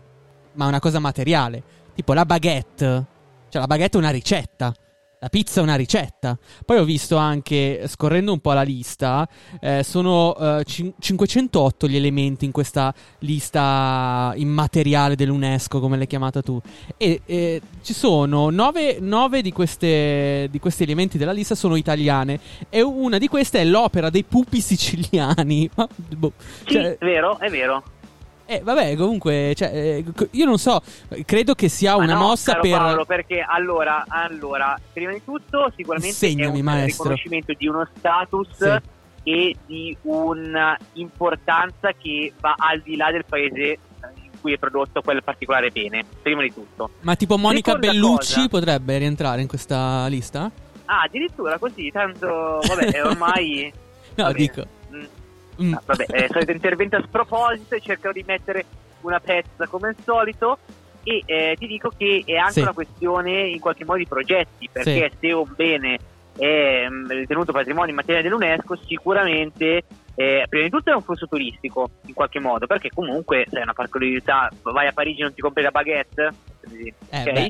ma 0.53 0.67
è 0.67 0.69
una 0.69 0.79
cosa 0.79 1.01
materiale. 1.01 1.61
Tipo 1.97 2.13
la 2.13 2.25
baguette, 2.25 3.05
cioè 3.49 3.61
la 3.61 3.67
baguette 3.67 3.97
è 3.97 4.01
una 4.01 4.11
ricetta. 4.11 4.73
La 5.19 5.31
pizza 5.31 5.61
è 5.61 5.63
una 5.63 5.77
ricetta. 5.77 6.39
Poi 6.65 6.77
ho 6.77 6.85
visto 6.85 7.17
anche, 7.17 7.85
scorrendo 7.87 8.33
un 8.33 8.41
po' 8.41 8.53
la 8.53 8.61
lista, 8.61 9.27
eh, 9.61 9.83
sono 9.83 10.37
eh, 10.37 10.63
cin- 10.65 10.93
508 10.99 11.89
gli 11.89 11.97
elementi 11.97 12.45
in 12.45 12.53
questa 12.53 12.93
lista 13.21 14.35
immateriale 14.37 15.17
dell'UNESCO, 15.17 15.81
come 15.81 15.97
l'hai 15.97 16.07
chiamata 16.07 16.43
tu. 16.43 16.61
E 16.99 17.23
eh, 17.25 17.63
ci 17.81 17.95
sono 17.95 18.51
9, 18.51 18.99
9 19.01 19.41
di, 19.41 19.53
queste, 19.53 20.49
di, 20.51 20.59
questi 20.59 20.83
elementi 20.83 21.17
della 21.17 21.33
lista 21.33 21.55
sono 21.55 21.77
italiane. 21.77 22.39
E 22.69 22.83
una 22.83 23.17
di 23.17 23.29
queste 23.29 23.61
è 23.61 23.65
l'opera 23.65 24.11
dei 24.11 24.23
pupi 24.23 24.61
siciliani. 24.61 25.71
boh, 26.15 26.33
sì, 26.67 26.75
cioè... 26.75 26.99
è 26.99 27.05
vero, 27.05 27.39
è 27.39 27.49
vero. 27.49 27.83
Eh, 28.49 28.61
vabbè, 28.63 28.95
comunque, 28.95 29.53
cioè, 29.57 29.71
eh, 29.75 30.05
io 30.31 30.45
non 30.45 30.57
so, 30.59 30.81
credo 31.25 31.55
che 31.55 31.69
sia 31.69 31.97
Ma 31.97 32.05
una 32.05 32.15
no, 32.15 32.21
mossa 32.21 32.55
per. 32.61 32.71
Paolo, 32.77 33.05
perché 33.05 33.45
allora, 33.47 34.05
allora, 34.07 34.79
prima 34.93 35.11
di 35.13 35.23
tutto, 35.25 35.73
sicuramente 35.77 36.15
Segnami, 36.15 36.57
è 36.57 36.59
un 36.61 36.65
maestro. 36.65 37.03
riconoscimento 37.05 37.53
di 37.59 37.67
uno 37.67 37.89
status 37.99 38.49
Sì. 38.57 38.81
e 39.31 39.57
di 39.67 39.97
un'importanza 40.03 41.91
che 42.01 42.33
va 42.41 42.55
al 42.57 42.81
di 42.83 42.97
là 42.97 43.11
del 43.11 43.25
paese 43.29 43.79
in 44.23 44.31
cui 44.41 44.53
è 44.53 44.59
prodotto 44.59 45.01
quel 45.03 45.23
particolare 45.25 45.71
bene, 45.71 46.05
prima 46.23 46.43
di 46.43 46.53
tutto. 46.53 46.91
Ma 47.01 47.17
tipo 47.17 47.37
Monica 47.37 47.73
Seconda 47.73 47.93
Bellucci 47.93 48.35
cosa- 48.35 48.49
potrebbe 48.49 48.99
rientrare 48.99 49.41
in 49.41 49.49
questa 49.49 50.07
lista? 50.07 50.51
Ah, 50.85 51.03
addirittura 51.03 51.59
così, 51.59 51.91
tanto, 51.91 52.61
vabbè, 52.67 53.03
ormai... 53.05 53.73
No, 54.17 54.25
vabbè. 54.25 54.37
dico. 54.39 54.65
Mm. 55.63 55.75
Ah, 55.75 55.83
vabbè, 55.85 56.05
eh, 56.11 56.29
solito 56.31 56.53
intervento 56.53 56.97
a 56.97 57.03
sproposito 57.03 57.75
e 57.75 57.81
cercherò 57.81 58.13
di 58.13 58.25
mettere 58.27 58.65
una 59.03 59.21
pezza 59.21 59.67
come 59.67 59.89
al 59.89 59.97
solito 60.05 60.59
e 61.03 61.23
eh, 61.25 61.57
ti 61.59 61.67
dico 61.67 61.91
che 61.97 62.23
è 62.27 62.35
anche 62.37 62.53
Sì. 62.53 62.61
una 62.61 62.73
questione 62.73 63.49
in 63.49 63.61
qualche 63.61 63.85
modo 63.85 63.99
di 63.99 64.07
progetti 64.07 64.69
perché 64.71 65.13
se 65.21 65.33
un 65.33 65.53
bene 65.55 65.99
è 66.37 66.87
mm, 66.89 67.07
ritenuto 67.09 67.53
patrimonio 67.53 67.93
immateriale 67.93 68.23
dell'UNESCO 68.25 68.77
sicuramente 68.87 69.85
eh, 70.17 70.45
prima 70.49 70.65
di 70.65 70.71
tutto 70.71 70.91
è 70.91 70.95
un 70.95 71.03
flusso 71.03 71.27
turistico 71.27 71.91
in 72.07 72.15
qualche 72.15 72.41
modo 72.41 72.67
perché 72.67 72.91
comunque 72.93 73.47
se 73.49 73.59
è 73.59 73.63
una 73.63 73.73
particolarità 73.73 74.51
vai 74.63 74.87
a 74.89 74.93
Parigi 74.93 75.21
e 75.21 75.25
non 75.25 75.35
ti 75.35 75.41
compri 75.41 75.63
la 75.63 75.71
baguette 75.71 76.31
Eh, 77.11 77.21
ok? 77.21 77.49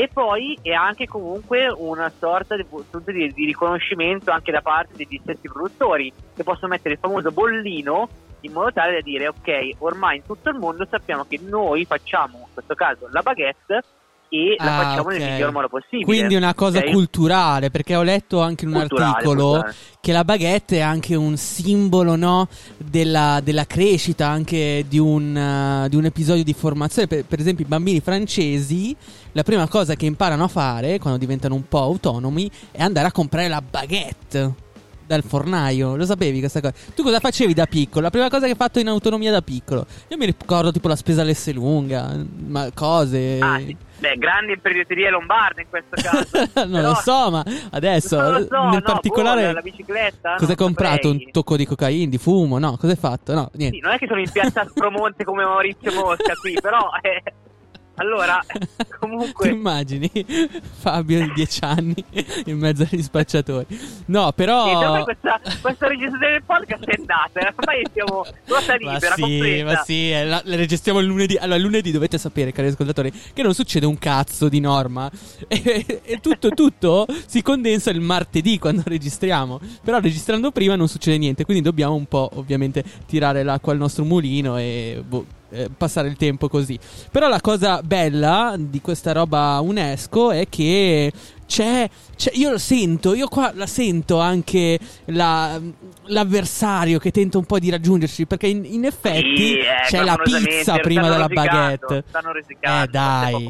E 0.00 0.06
poi 0.06 0.56
è 0.62 0.70
anche 0.70 1.06
comunque 1.06 1.66
una 1.66 2.08
sorta 2.20 2.54
di, 2.54 2.64
di- 3.04 3.32
di 3.32 3.44
riconoscimento 3.46 4.30
anche 4.30 4.52
da 4.52 4.60
parte 4.60 4.92
degli 4.94 5.18
stessi 5.20 5.48
produttori 5.48 6.12
che 6.36 6.44
possono 6.44 6.68
mettere 6.68 6.94
il 6.94 7.00
famoso 7.00 7.32
bollino 7.32 8.08
in 8.42 8.52
modo 8.52 8.70
tale 8.70 8.92
da 8.92 9.00
dire 9.00 9.26
ok, 9.26 9.70
ormai 9.78 10.18
in 10.18 10.22
tutto 10.22 10.50
il 10.50 10.54
mondo 10.56 10.86
sappiamo 10.88 11.24
che 11.24 11.40
noi 11.42 11.84
facciamo 11.84 12.38
in 12.38 12.52
questo 12.54 12.76
caso 12.76 13.08
la 13.10 13.22
baguette 13.22 13.82
e 14.30 14.56
la 14.58 14.78
Ah, 14.78 14.82
facciamo 14.82 15.08
ok. 15.08 15.16
nel 15.18 15.32
miglior 15.32 15.52
modo 15.52 15.68
possibile. 15.68 16.04
Quindi 16.04 16.34
una 16.34 16.54
cosa 16.54 16.78
ok? 16.78 16.90
culturale, 16.90 17.70
perché 17.70 17.96
ho 17.96 18.02
letto 18.02 18.40
anche 18.40 18.64
in 18.64 18.72
un 18.72 18.78
Culturale, 18.78 19.10
articolo 19.12 19.44
culturale. 19.50 19.74
che 20.00 20.12
la 20.12 20.24
baguette 20.24 20.76
è 20.76 20.80
anche 20.80 21.14
un 21.14 21.36
simbolo 21.36 22.16
no, 22.16 22.48
della, 22.76 23.40
della 23.42 23.64
crescita 23.66 24.26
anche 24.28 24.84
di 24.88 24.98
un, 24.98 25.36
eh, 25.36 25.88
di 25.88 25.96
un 25.96 26.04
episodio 26.04 26.44
di 26.44 26.52
formazione. 26.52 27.08
Per, 27.08 27.24
per 27.24 27.40
esempio, 27.40 27.64
i 27.64 27.68
bambini 27.68 28.00
francesi, 28.00 28.94
la 29.32 29.42
prima 29.42 29.66
cosa 29.68 29.94
che 29.94 30.06
imparano 30.06 30.44
a 30.44 30.48
fare 30.48 30.98
quando 30.98 31.18
diventano 31.18 31.54
un 31.54 31.66
po' 31.68 31.80
autonomi 31.82 32.50
è 32.70 32.82
andare 32.82 33.06
a 33.08 33.12
comprare 33.12 33.48
la 33.48 33.62
baguette. 33.62 34.66
Dal 35.08 35.22
fornaio, 35.22 35.96
lo 35.96 36.04
sapevi 36.04 36.38
questa 36.38 36.60
cosa? 36.60 36.74
Tu 36.94 37.02
cosa 37.02 37.18
facevi 37.18 37.54
da 37.54 37.64
piccolo? 37.64 38.02
La 38.02 38.10
prima 38.10 38.28
cosa 38.28 38.44
che 38.44 38.50
hai 38.50 38.56
fatto 38.58 38.78
in 38.78 38.88
autonomia 38.88 39.30
da 39.32 39.40
piccolo? 39.40 39.86
Io 40.08 40.18
mi 40.18 40.26
ricordo 40.26 40.70
tipo 40.70 40.86
la 40.86 40.96
spesa 40.96 41.24
lunga, 41.54 42.14
ma 42.46 42.70
cose. 42.74 43.38
Ah, 43.40 43.56
sì. 43.58 43.74
Beh, 43.98 44.16
grandi 44.16 44.52
imprenditorie 44.52 45.10
lombarde 45.10 45.62
in 45.62 45.68
questo 45.68 45.96
caso. 46.00 46.38
non 46.66 46.70
Però- 46.70 46.88
lo 46.88 46.94
so, 46.94 47.30
ma 47.30 47.44
adesso 47.72 48.16
so, 48.16 48.30
nel 48.30 48.46
no, 48.48 48.80
particolare 48.80 49.46
boh, 49.46 49.52
la 49.52 49.60
bicicletta, 49.60 50.34
cosa 50.36 50.50
hai 50.50 50.56
comprato? 50.56 51.08
saprei. 51.08 51.24
Un 51.24 51.30
tocco 51.32 51.56
di 51.56 51.66
cocaina, 51.66 52.08
di 52.08 52.18
fumo? 52.18 52.58
No, 52.58 52.76
cosa 52.76 52.92
hai 52.92 52.98
fatto? 52.98 53.34
No, 53.34 53.50
niente. 53.54 53.76
Sì, 53.76 53.82
non 53.82 53.92
è 53.92 53.98
che 53.98 54.06
sono 54.06 54.20
in 54.20 54.30
piazza 54.30 54.60
Aspromonte 54.60 55.24
come 55.24 55.44
Maurizio 55.44 55.92
Mosca 55.92 56.34
qui, 56.40 56.56
però 56.60 56.90
eh, 57.02 57.22
allora 57.98 58.44
comunque 58.98 59.48
Ti 59.48 59.54
immagini 59.54 60.10
Fabio 60.78 61.20
di 61.20 61.32
10 61.34 61.64
anni 61.64 62.04
in 62.46 62.58
mezzo 62.58 62.86
agli 62.90 63.02
spacciatori? 63.02 63.66
No, 64.06 64.32
però 64.32 65.04
questa, 65.04 65.40
questa 65.60 65.86
registrazione 65.86 66.32
del 66.32 66.42
podcast 66.44 66.84
è 66.84 66.94
andata, 66.98 67.54
ormai 67.56 67.82
siamo 67.92 68.24
ruota 68.46 68.76
Ma 68.80 68.92
libera, 68.92 69.14
sì, 69.14 69.20
completa. 69.20 69.64
ma 69.64 69.82
sì, 69.82 70.10
la, 70.10 70.42
la 70.44 70.56
registriamo 70.56 71.00
il 71.00 71.06
lunedì. 71.06 71.36
Allora, 71.36 71.56
il 71.56 71.62
lunedì 71.62 71.90
dovete 71.90 72.18
sapere, 72.18 72.52
cari 72.52 72.68
ascoltatori, 72.68 73.12
che 73.32 73.42
non 73.42 73.54
succede 73.54 73.86
un 73.86 73.98
cazzo 73.98 74.48
di 74.48 74.60
norma. 74.60 75.10
E, 75.68 76.00
e 76.04 76.20
tutto, 76.20 76.50
tutto 76.50 77.06
si 77.26 77.42
condensa 77.42 77.90
il 77.90 78.00
martedì 78.00 78.58
quando 78.58 78.82
registriamo. 78.84 79.60
Però 79.82 79.98
registrando 79.98 80.50
prima 80.50 80.76
non 80.76 80.88
succede 80.88 81.18
niente. 81.18 81.44
Quindi 81.44 81.62
dobbiamo 81.62 81.94
un 81.94 82.06
po', 82.06 82.30
ovviamente, 82.34 82.84
tirare 83.06 83.42
l'acqua 83.42 83.72
al 83.72 83.78
nostro 83.78 84.04
mulino 84.04 84.56
e 84.56 85.02
boh, 85.06 85.26
eh, 85.50 85.68
passare 85.76 86.08
il 86.08 86.16
tempo 86.16 86.48
così. 86.48 86.78
Però 87.10 87.28
la 87.28 87.40
cosa 87.40 87.80
bella 87.82 88.54
di 88.58 88.80
questa 88.80 89.12
roba 89.12 89.58
UNESCO 89.62 90.30
è 90.30 90.46
che 90.48 91.12
c'è, 91.46 91.88
c'è- 92.16 92.32
io 92.34 92.50
lo 92.50 92.58
sento, 92.58 93.14
io 93.14 93.26
qua 93.28 93.52
la 93.54 93.66
sento 93.66 94.20
anche 94.20 94.78
la- 95.06 95.58
l'avversario 96.06 96.98
che 96.98 97.10
tenta 97.10 97.38
un 97.38 97.44
po' 97.44 97.58
di 97.58 97.70
raggiungerci 97.70 98.26
perché 98.26 98.48
in, 98.48 98.64
in 98.64 98.84
effetti 98.84 99.36
Sì, 99.36 99.58
eh, 99.58 99.64
c'è 99.86 100.02
la 100.04 100.16
pizza 100.22 100.76
prima 100.78 101.08
della 101.08 101.28
baguette. 101.28 102.04
Stanno 102.08 102.32
rosicando, 102.32 102.82
Eh, 102.84 102.88
dai, 102.90 103.44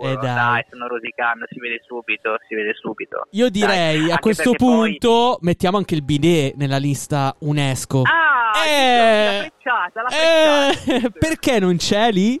eh, 0.00 0.14
dai. 0.14 0.16
dai, 0.20 0.64
stanno 0.66 0.86
rosicando, 0.88 1.44
si 1.50 1.58
vede 1.58 1.80
subito, 1.86 2.36
si 2.46 2.54
vede 2.54 2.72
subito. 2.80 3.26
Io 3.30 3.48
direi 3.48 4.00
Dai, 4.02 4.10
a 4.12 4.18
questo 4.18 4.50
perché 4.50 4.64
poi- 4.64 4.90
punto 4.98 5.38
mettiamo 5.40 5.76
anche 5.78 5.94
il 5.94 6.02
bidet 6.02 6.54
nella 6.56 6.76
lista 6.78 7.34
UNESCO. 7.40 8.02
Ah, 8.02 8.27
Eh, 8.66 9.24
la 9.24 9.50
frecciata, 9.50 10.02
la 10.02 10.08
frecciata. 10.08 11.06
eh, 11.06 11.10
perché 11.18 11.58
non 11.58 11.76
c'è 11.76 12.10
lì? 12.10 12.40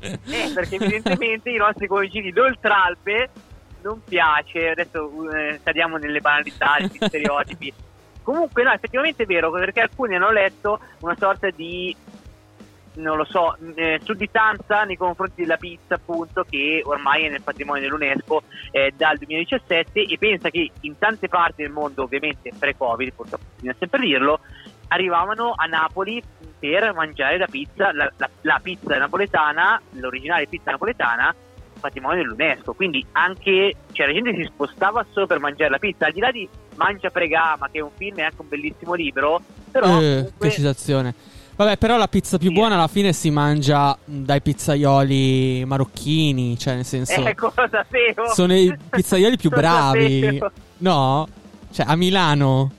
Eh, 0.00 0.50
perché 0.54 0.74
evidentemente 0.74 1.50
i 1.50 1.56
nostri 1.56 1.86
coinquilini 1.86 2.32
d'Oltralpe 2.32 3.30
non 3.82 4.02
piace, 4.02 4.70
adesso 4.70 5.30
eh, 5.30 5.60
cadiamo 5.62 5.96
nelle 5.96 6.20
banalità, 6.20 6.76
negli 6.78 6.98
stereotipi. 7.00 7.72
Comunque 8.22 8.62
no, 8.62 8.72
effettivamente 8.72 9.24
è 9.24 9.26
vero, 9.26 9.50
perché 9.50 9.80
alcuni 9.80 10.16
hanno 10.16 10.30
letto 10.30 10.80
una 11.00 11.14
sorta 11.18 11.50
di, 11.50 11.94
non 12.94 13.16
lo 13.18 13.24
so, 13.24 13.56
eh, 13.74 14.00
sudditanza 14.02 14.84
nei 14.84 14.96
confronti 14.96 15.42
della 15.42 15.58
pizza 15.58 15.96
appunto 15.96 16.44
che 16.48 16.82
ormai 16.84 17.24
è 17.24 17.28
nel 17.28 17.42
patrimonio 17.42 17.82
dell'UNESCO 17.82 18.42
eh, 18.70 18.94
dal 18.96 19.18
2017 19.18 20.06
e 20.06 20.18
pensa 20.18 20.48
che 20.48 20.70
in 20.80 20.96
tante 20.98 21.28
parti 21.28 21.62
del 21.62 21.70
mondo, 21.70 22.02
ovviamente 22.04 22.50
pre-Covid, 22.58 23.12
purtroppo 23.12 23.44
bisogna 23.54 23.76
sempre 23.78 24.00
dirlo, 24.00 24.40
arrivavano 24.94 25.52
a 25.56 25.66
Napoli 25.66 26.22
per 26.58 26.92
mangiare 26.94 27.36
la 27.36 27.46
pizza, 27.50 27.92
la, 27.92 28.10
la- 28.16 28.30
la 28.42 28.60
pizza 28.62 28.96
napoletana, 28.96 29.80
l'originale 29.92 30.46
pizza 30.46 30.70
napoletana, 30.70 31.34
patrimonio 31.78 32.22
dell'UNESCO. 32.22 32.72
Quindi 32.72 33.04
anche 33.12 33.74
cioè, 33.92 34.06
la 34.06 34.12
gente 34.12 34.34
si 34.34 34.44
spostava 34.44 35.04
solo 35.12 35.26
per 35.26 35.38
mangiare 35.40 35.70
la 35.70 35.78
pizza, 35.78 36.06
al 36.06 36.12
di 36.12 36.20
là 36.20 36.30
di 36.30 36.48
Mangia 36.76 37.10
Pregama, 37.10 37.68
che 37.70 37.78
è 37.78 37.82
un 37.82 37.90
film 37.96 38.18
e 38.18 38.22
anche 38.22 38.40
un 38.40 38.48
bellissimo 38.48 38.94
libro, 38.94 39.40
però 39.70 39.86
Eh, 39.86 39.90
comunque, 40.16 40.48
che 40.48 40.50
citazione. 40.54 41.14
Vabbè, 41.56 41.76
però 41.76 41.96
la 41.96 42.08
pizza 42.08 42.36
più 42.38 42.48
Sì. 42.48 42.54
buona 42.54 42.74
alla 42.74 42.88
fine 42.88 43.12
si 43.12 43.30
mangia 43.30 43.96
dai 44.04 44.40
pizzaioli 44.40 45.64
marocchini, 45.64 46.58
cioè 46.58 46.74
nel 46.74 46.84
senso 46.84 47.12
ecco 47.24 47.52
lo 47.54 47.68
sapevo. 47.70 48.28
sono 48.32 48.54
i 48.56 48.74
pizzaioli 48.90 49.36
più 49.36 49.50
bravi. 49.54 50.40
No? 50.78 51.28
Cioè 51.70 51.86
a 51.88 51.94
Milano, 51.96 52.72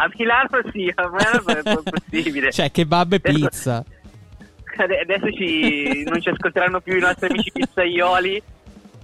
A 0.00 0.08
Milano 0.16 0.60
sì, 0.72 0.92
a 0.94 1.08
Milano 1.08 1.58
è 1.74 1.82
possibile. 1.90 2.52
cioè 2.52 2.70
kebab 2.70 3.12
e 3.14 3.16
Adesso- 3.16 3.38
pizza. 3.38 3.84
Ade- 4.80 5.00
Adesso 5.00 5.32
ci, 5.32 6.04
non 6.04 6.20
ci 6.22 6.28
ascolteranno 6.28 6.80
più 6.80 6.96
i 6.96 7.00
nostri 7.00 7.26
amici 7.28 7.50
pizzaioli. 7.52 8.40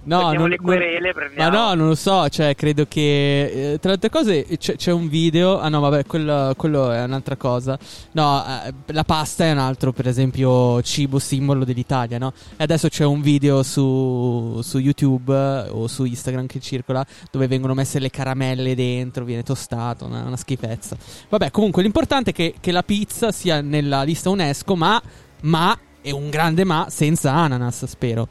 No, 0.05 0.33
non, 0.33 0.49
le 0.49 0.57
querele, 0.57 1.07
ma 1.07 1.13
prendiamo. 1.13 1.57
no, 1.57 1.73
non 1.73 1.87
lo 1.87 1.95
so, 1.95 2.29
cioè 2.29 2.53
credo 2.55 2.85
che 2.87 3.73
eh, 3.73 3.79
tra 3.79 3.89
le 3.89 3.95
altre 3.95 4.09
cose 4.09 4.45
c'è, 4.57 4.75
c'è 4.75 4.91
un 4.91 5.07
video, 5.07 5.59
ah 5.59 5.67
no 5.67 5.79
vabbè 5.79 6.05
quello, 6.05 6.53
quello 6.55 6.91
è 6.91 7.03
un'altra 7.03 7.35
cosa, 7.35 7.77
no 8.11 8.43
eh, 8.45 8.73
la 8.93 9.03
pasta 9.03 9.45
è 9.45 9.51
un 9.51 9.57
altro 9.57 9.91
per 9.93 10.07
esempio 10.07 10.79
cibo 10.83 11.17
simbolo 11.17 11.65
dell'Italia, 11.65 12.19
no? 12.19 12.33
E 12.55 12.63
adesso 12.63 12.87
c'è 12.87 13.03
un 13.03 13.21
video 13.21 13.63
su, 13.63 14.59
su 14.61 14.77
YouTube 14.77 15.33
eh, 15.33 15.69
o 15.69 15.87
su 15.87 16.05
Instagram 16.05 16.45
che 16.45 16.59
circola 16.59 17.03
dove 17.31 17.47
vengono 17.47 17.73
messe 17.73 17.97
le 17.97 18.11
caramelle 18.11 18.75
dentro, 18.75 19.25
viene 19.25 19.41
tostato, 19.41 20.05
una, 20.05 20.21
una 20.21 20.37
schifezza. 20.37 20.95
Vabbè 21.29 21.49
comunque 21.49 21.81
l'importante 21.81 22.29
è 22.29 22.33
che, 22.33 22.53
che 22.59 22.71
la 22.71 22.83
pizza 22.83 23.31
sia 23.31 23.61
nella 23.61 24.03
lista 24.03 24.29
UNESCO 24.29 24.75
ma, 24.75 25.01
ma, 25.41 25.75
è 25.99 26.11
un 26.11 26.29
grande 26.29 26.63
ma 26.63 26.85
senza 26.89 27.33
ananas 27.33 27.85
spero. 27.85 28.27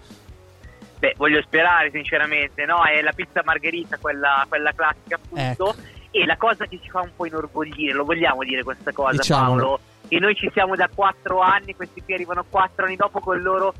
Beh, 1.05 1.15
voglio 1.19 1.43
sperare 1.43 1.91
sinceramente, 1.91 2.65
no? 2.65 2.83
È 2.83 3.03
la 3.03 3.13
pizza 3.13 3.43
margherita, 3.45 3.99
quella, 4.01 4.47
quella 4.49 4.73
classica 4.75 5.17
appunto. 5.17 5.71
Ecco. 5.71 5.75
E 6.11 6.25
la 6.25 6.37
cosa 6.39 6.65
che 6.65 6.79
ci 6.83 6.89
fa 6.89 7.01
un 7.01 7.11
po' 7.15 7.27
inorgoglire, 7.27 7.93
lo 7.93 8.05
vogliamo 8.05 8.43
dire 8.43 8.63
questa 8.63 8.91
cosa 8.93 9.17
Diciamolo. 9.21 9.63
Paolo, 9.63 9.81
e 10.09 10.19
noi 10.19 10.35
ci 10.35 10.49
siamo 10.55 10.75
da 10.77 10.89
quattro 10.95 11.41
anni, 11.41 11.75
questi 11.75 12.03
qui 12.03 12.15
arrivano 12.15 12.45
quattro 12.49 12.87
anni 12.87 12.97
dopo 12.97 13.21
con 13.21 13.37
il 13.37 13.43
loro 13.43 13.75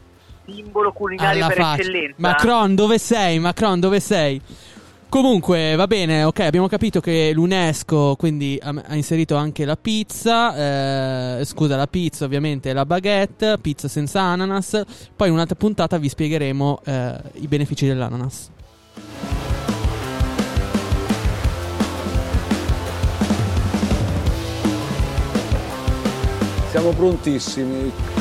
simbolo 0.45 0.93
culinario 0.93 1.45
Alla 1.45 1.55
per 1.55 1.63
faccia. 1.63 1.81
eccellenza. 1.81 2.15
Macron, 2.19 2.75
dove 2.75 2.99
sei? 2.99 3.39
Macron, 3.39 3.81
dove 3.81 4.01
sei? 4.01 4.39
Comunque, 5.15 5.77
va 5.77 5.87
bene, 5.87 6.25
ok, 6.25 6.41
abbiamo 6.41 6.67
capito 6.67 6.99
che 6.99 7.31
l'UNESCO 7.33 8.17
quindi 8.17 8.59
ha, 8.61 8.75
ha 8.85 8.97
inserito 8.97 9.37
anche 9.37 9.65
la 9.65 9.77
pizza, 9.77 11.39
eh, 11.39 11.45
scusa, 11.45 11.77
la 11.77 11.87
pizza 11.87 12.25
ovviamente 12.25 12.73
la 12.73 12.85
baguette, 12.85 13.59
pizza 13.61 13.87
senza 13.87 14.23
ananas, 14.23 14.83
poi 15.15 15.29
in 15.29 15.35
un'altra 15.35 15.55
puntata 15.55 15.99
vi 15.99 16.09
spiegheremo 16.09 16.81
eh, 16.85 17.15
i 17.35 17.47
benefici 17.47 17.87
dell'ananas. 17.87 18.51
Siamo 26.73 26.91
prontissimi. 26.91 28.14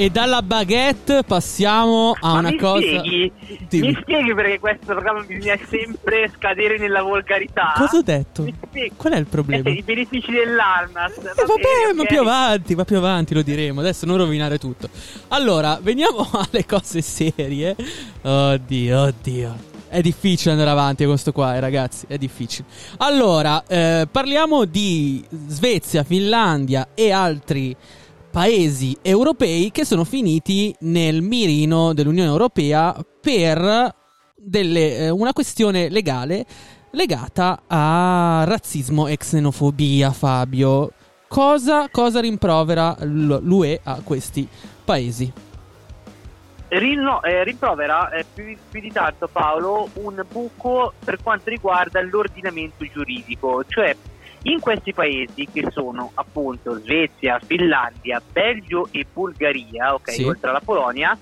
E 0.00 0.10
dalla 0.10 0.42
baguette 0.42 1.24
passiamo 1.24 2.14
a 2.20 2.34
Ma 2.34 2.38
una 2.38 2.50
mi 2.50 2.56
cosa. 2.56 3.00
Spieghi, 3.00 3.32
mi 3.80 3.98
spieghi 4.00 4.32
perché 4.32 4.60
questo 4.60 4.84
programma 4.84 5.22
bisogna 5.22 5.58
sempre 5.68 6.30
scadere 6.36 6.78
nella 6.78 7.02
volgarità? 7.02 7.72
Cosa 7.76 7.96
ho 7.96 8.02
detto? 8.02 8.46
Qual 8.94 9.12
è 9.12 9.16
il 9.16 9.26
problema? 9.26 9.68
Eh, 9.68 9.72
I 9.72 9.82
benefici 9.82 10.30
dell'Armas. 10.30 11.16
Eh, 11.16 11.22
vabbè, 11.34 11.34
bene, 11.34 11.94
ma 11.94 12.02
okay. 12.02 12.06
più 12.06 12.20
avanti, 12.20 12.74
ma 12.76 12.84
più 12.84 12.96
avanti 12.96 13.34
lo 13.34 13.42
diremo. 13.42 13.80
Adesso 13.80 14.06
non 14.06 14.18
rovinare 14.18 14.56
tutto. 14.58 14.88
Allora, 15.30 15.80
veniamo 15.82 16.30
alle 16.30 16.64
cose 16.64 17.00
serie. 17.00 17.74
Oddio, 18.22 19.00
oddio. 19.00 19.56
È 19.88 20.00
difficile 20.00 20.52
andare 20.52 20.70
avanti 20.70 21.02
con 21.02 21.14
questo 21.14 21.32
qua, 21.32 21.56
eh, 21.56 21.60
ragazzi. 21.60 22.04
È 22.06 22.16
difficile. 22.18 22.68
Allora, 22.98 23.64
eh, 23.66 24.06
parliamo 24.08 24.64
di 24.64 25.24
Svezia, 25.48 26.04
Finlandia 26.04 26.90
e 26.94 27.10
altri 27.10 27.74
paesi 28.38 28.96
europei 29.02 29.72
che 29.72 29.84
sono 29.84 30.04
finiti 30.04 30.72
nel 30.82 31.22
mirino 31.22 31.92
dell'Unione 31.92 32.28
Europea 32.28 32.94
per 33.20 33.92
delle, 34.36 34.96
eh, 34.96 35.10
una 35.10 35.32
questione 35.32 35.88
legale 35.88 36.46
legata 36.92 37.62
a 37.66 38.44
razzismo 38.46 39.08
e 39.08 39.16
xenofobia, 39.16 40.12
Fabio. 40.12 40.92
Cosa, 41.26 41.88
cosa 41.90 42.20
rimprovera 42.20 42.94
l'UE 43.00 43.80
a 43.82 44.02
questi 44.04 44.46
paesi? 44.84 45.32
Rinno, 46.68 47.20
eh, 47.24 47.42
rimprovera 47.42 48.08
eh, 48.10 48.24
più, 48.32 48.56
più, 48.70 48.80
di 48.80 48.92
tanto 48.92 49.26
Paolo 49.26 49.88
un 49.94 50.24
buco 50.30 50.92
per 51.04 51.20
quanto 51.20 51.50
riguarda 51.50 52.00
l'ordinamento 52.02 52.84
giuridico, 52.84 53.64
cioè 53.66 53.96
in 54.42 54.60
questi 54.60 54.92
paesi 54.92 55.48
che 55.52 55.68
sono 55.70 56.10
appunto 56.14 56.78
Svezia, 56.80 57.38
Finlandia, 57.44 58.22
Belgio 58.32 58.88
e 58.90 59.06
Bulgaria, 59.12 59.94
ok, 59.94 60.10
sì. 60.10 60.22
oltre 60.24 60.50
alla 60.50 60.60
Polonia, 60.60 61.16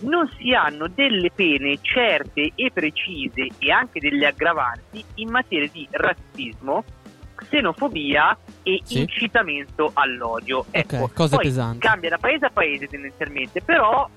non 0.00 0.30
si 0.36 0.52
hanno 0.52 0.88
delle 0.88 1.30
pene 1.30 1.78
certe 1.80 2.52
e 2.54 2.70
precise 2.72 3.48
e 3.58 3.70
anche 3.70 4.00
delle 4.00 4.26
aggravanti 4.26 5.02
in 5.14 5.30
materia 5.30 5.68
di 5.72 5.86
razzismo, 5.90 6.84
xenofobia 7.36 8.36
e 8.62 8.80
sì. 8.82 9.00
incitamento 9.00 9.90
all'odio. 9.94 10.60
Okay, 10.60 10.80
ecco, 10.80 11.10
cose 11.14 11.36
poi 11.36 11.44
pesanti. 11.44 11.78
cambia 11.78 12.10
da 12.10 12.18
paese 12.18 12.46
a 12.46 12.50
paese 12.50 12.88
tendenzialmente, 12.88 13.62
però 13.62 14.08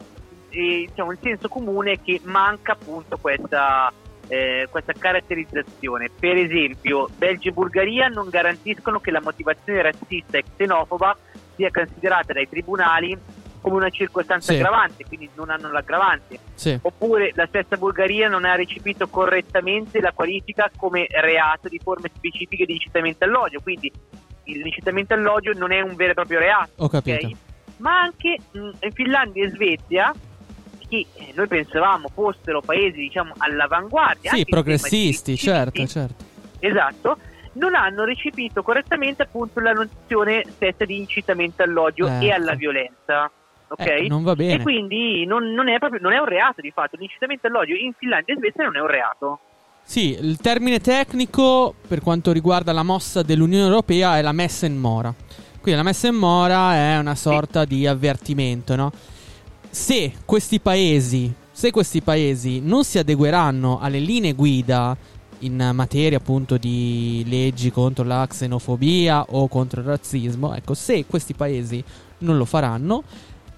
eh, 0.50 0.86
diciamo, 0.88 1.12
il 1.12 1.20
senso 1.22 1.48
comune 1.48 1.94
è 1.94 2.00
che 2.02 2.20
manca 2.24 2.74
appunto 2.74 3.18
questa, 3.18 3.92
eh, 4.30 4.68
questa 4.70 4.94
caratterizzazione. 4.94 6.10
Per 6.18 6.38
esempio, 6.38 7.10
Belgio 7.18 7.50
e 7.50 7.52
Bulgaria 7.52 8.08
non 8.08 8.30
garantiscono 8.30 9.00
che 9.00 9.12
la 9.12 9.22
motivazione 9.22 9.82
razzista 9.82 10.38
e 10.38 10.44
xenofoba 10.56 11.18
sia 11.56 11.70
considerata 11.72 12.32
dai 12.32 12.48
tribunali 12.48 13.18
come 13.62 13.76
una 13.76 13.90
circostanza 13.90 14.54
sì. 14.54 14.60
aggravante, 14.60 15.04
quindi 15.06 15.30
non 15.36 15.50
hanno 15.50 15.72
l'aggravante. 15.72 16.40
Sì. 16.54 16.80
Oppure 16.82 17.32
la 17.36 17.46
stessa 17.48 17.76
Bulgaria 17.76 18.30
non 18.30 18.46
ha 18.46 18.56
recepito 18.56 19.08
correttamente 19.08 20.00
la 20.00 20.14
qualifica 20.14 20.72
come 20.78 21.08
reato 21.10 21.68
di 21.68 21.80
forme 21.84 22.10
specifiche 22.14 22.66
di 22.66 22.74
incitamento 22.74 23.26
all'odio, 23.26 23.60
quindi 23.62 23.92
l'incitamento 24.44 25.14
all'odio 25.14 25.54
non 25.54 25.72
è 25.72 25.82
un 25.82 25.96
vero 25.96 26.12
e 26.12 26.14
proprio 26.14 26.40
reato. 26.40 26.72
Ho 26.78 26.88
capito. 26.88 27.26
Okay? 27.26 27.38
Ma 27.78 28.02
anche 28.02 28.38
mh, 28.52 28.70
in 28.80 28.92
Finlandia 28.92 29.46
e 29.46 29.50
Svezia 29.50 30.14
che 30.90 31.06
noi 31.36 31.48
pensavamo 31.48 32.10
fossero 32.14 32.62
paesi 32.62 32.98
diciamo 32.98 33.34
all'avanguardia. 33.38 34.32
Sì, 34.34 34.44
progressisti, 34.46 35.38
certo, 35.38 35.86
certo. 35.86 36.26
Esatto, 36.60 37.18
non 37.54 37.76
hanno 37.76 38.04
recepito 38.04 38.64
correttamente 38.64 39.22
appunto 39.22 39.60
la 39.60 39.72
nozione 39.72 40.44
stessa 40.48 40.84
di 40.84 40.98
incitamento 40.98 41.64
all'odio 41.64 42.08
ecco. 42.08 42.26
e 42.26 42.32
alla 42.32 42.56
violenza. 42.56 43.32
Ok? 43.70 43.86
Eh, 43.86 44.08
non 44.08 44.24
va 44.24 44.36
bene. 44.36 44.56
E 44.56 44.62
quindi 44.62 45.26
non, 45.26 45.54
non, 45.54 45.70
è 45.70 45.78
proprio, 45.78 46.02
non 46.02 46.12
è 46.12 46.18
un 46.18 46.26
reato 46.26 46.62
di 46.62 46.72
fatto. 46.72 46.98
L'incitamento 46.98 47.48
all'odio 47.48 47.76
in 47.76 47.94
Finlandia 47.98 48.34
e 48.34 48.38
Svezia 48.38 48.64
non 48.64 48.76
è 48.76 48.82
un 48.82 48.88
reato. 48.88 49.40
Sì, 49.84 50.18
il 50.20 50.38
termine 50.38 50.80
tecnico 50.80 51.74
per 51.88 52.02
quanto 52.02 52.32
riguarda 52.32 52.72
la 52.74 52.84
mossa 52.84 53.24
dell'Unione 53.24 53.66
Europea 53.66 54.18
è 54.18 54.22
la 54.22 54.32
messa 54.32 54.66
in 54.66 54.78
mora. 54.78 55.14
Quindi 55.62 55.80
la 55.80 55.84
messa 55.84 56.08
in 56.08 56.16
mora 56.16 56.76
è 56.76 56.98
una 56.98 57.16
sorta 57.16 57.66
di 57.66 57.86
avvertimento, 57.86 58.76
no? 58.76 58.92
Se 59.70 60.14
questi 60.26 60.60
paesi, 60.60 61.34
se 61.52 61.72
questi 61.72 62.02
paesi 62.02 62.60
non 62.60 62.84
si 62.84 62.98
adegueranno 62.98 63.80
alle 63.80 64.00
linee 64.00 64.34
guida 64.34 64.96
in 65.40 65.72
materia 65.74 66.18
appunto 66.18 66.58
di 66.58 67.24
leggi 67.28 67.72
contro 67.72 68.04
la 68.04 68.26
xenofobia 68.28 69.26
o 69.30 69.48
contro 69.48 69.82
il 69.82 69.88
razzismo, 69.88 70.54
ecco, 70.56 70.74
se 70.74 71.06
questi 71.06 71.34
paesi 71.34 71.84
non 72.20 72.38
lo 72.38 72.46
faranno, 72.46 73.04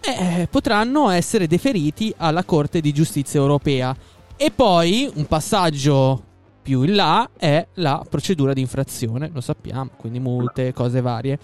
eh, 0.01 0.47
potranno 0.49 1.09
essere 1.09 1.47
deferiti 1.47 2.13
alla 2.17 2.43
Corte 2.43 2.81
di 2.81 2.91
Giustizia 2.91 3.39
europea. 3.39 3.95
E 4.35 4.51
poi 4.51 5.09
un 5.13 5.25
passaggio 5.27 6.23
più 6.61 6.83
in 6.83 6.95
là 6.95 7.29
è 7.37 7.65
la 7.75 8.03
procedura 8.07 8.53
di 8.53 8.61
infrazione, 8.61 9.29
lo 9.33 9.41
sappiamo, 9.41 9.91
quindi 9.97 10.19
multe, 10.19 10.73
cose 10.73 11.01
varie. 11.01 11.39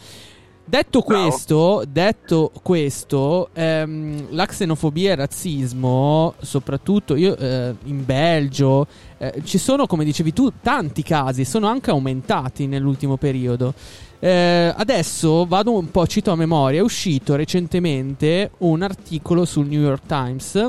Detto 0.70 1.02
questo, 1.02 1.86
detto 1.88 2.52
questo 2.62 3.52
ehm, 3.54 4.28
la 4.32 4.46
xenofobia 4.46 5.08
e 5.08 5.12
il 5.14 5.18
razzismo, 5.18 6.34
soprattutto 6.42 7.16
io, 7.16 7.38
eh, 7.38 7.74
in 7.86 8.04
Belgio, 8.04 8.86
eh, 9.18 9.42
ci 9.46 9.60
sono, 9.60 9.88
come 9.88 10.04
dicevi 10.04 10.34
tu, 10.34 10.52
tanti 10.62 11.04
casi, 11.04 11.46
sono 11.46 11.68
anche 11.68 11.90
aumentati 11.90 12.68
nell'ultimo 12.68 13.16
periodo. 13.16 13.74
Eh, 14.20 14.74
adesso 14.76 15.46
vado 15.46 15.72
un 15.72 15.90
po', 15.90 16.06
cito 16.06 16.32
a 16.32 16.36
memoria, 16.36 16.82
è 16.82 16.84
uscito 16.84 17.36
recentemente 17.36 18.52
un 18.58 18.82
articolo 18.82 19.46
sul 19.46 19.68
New 19.68 19.80
York 19.80 20.06
Times 20.06 20.66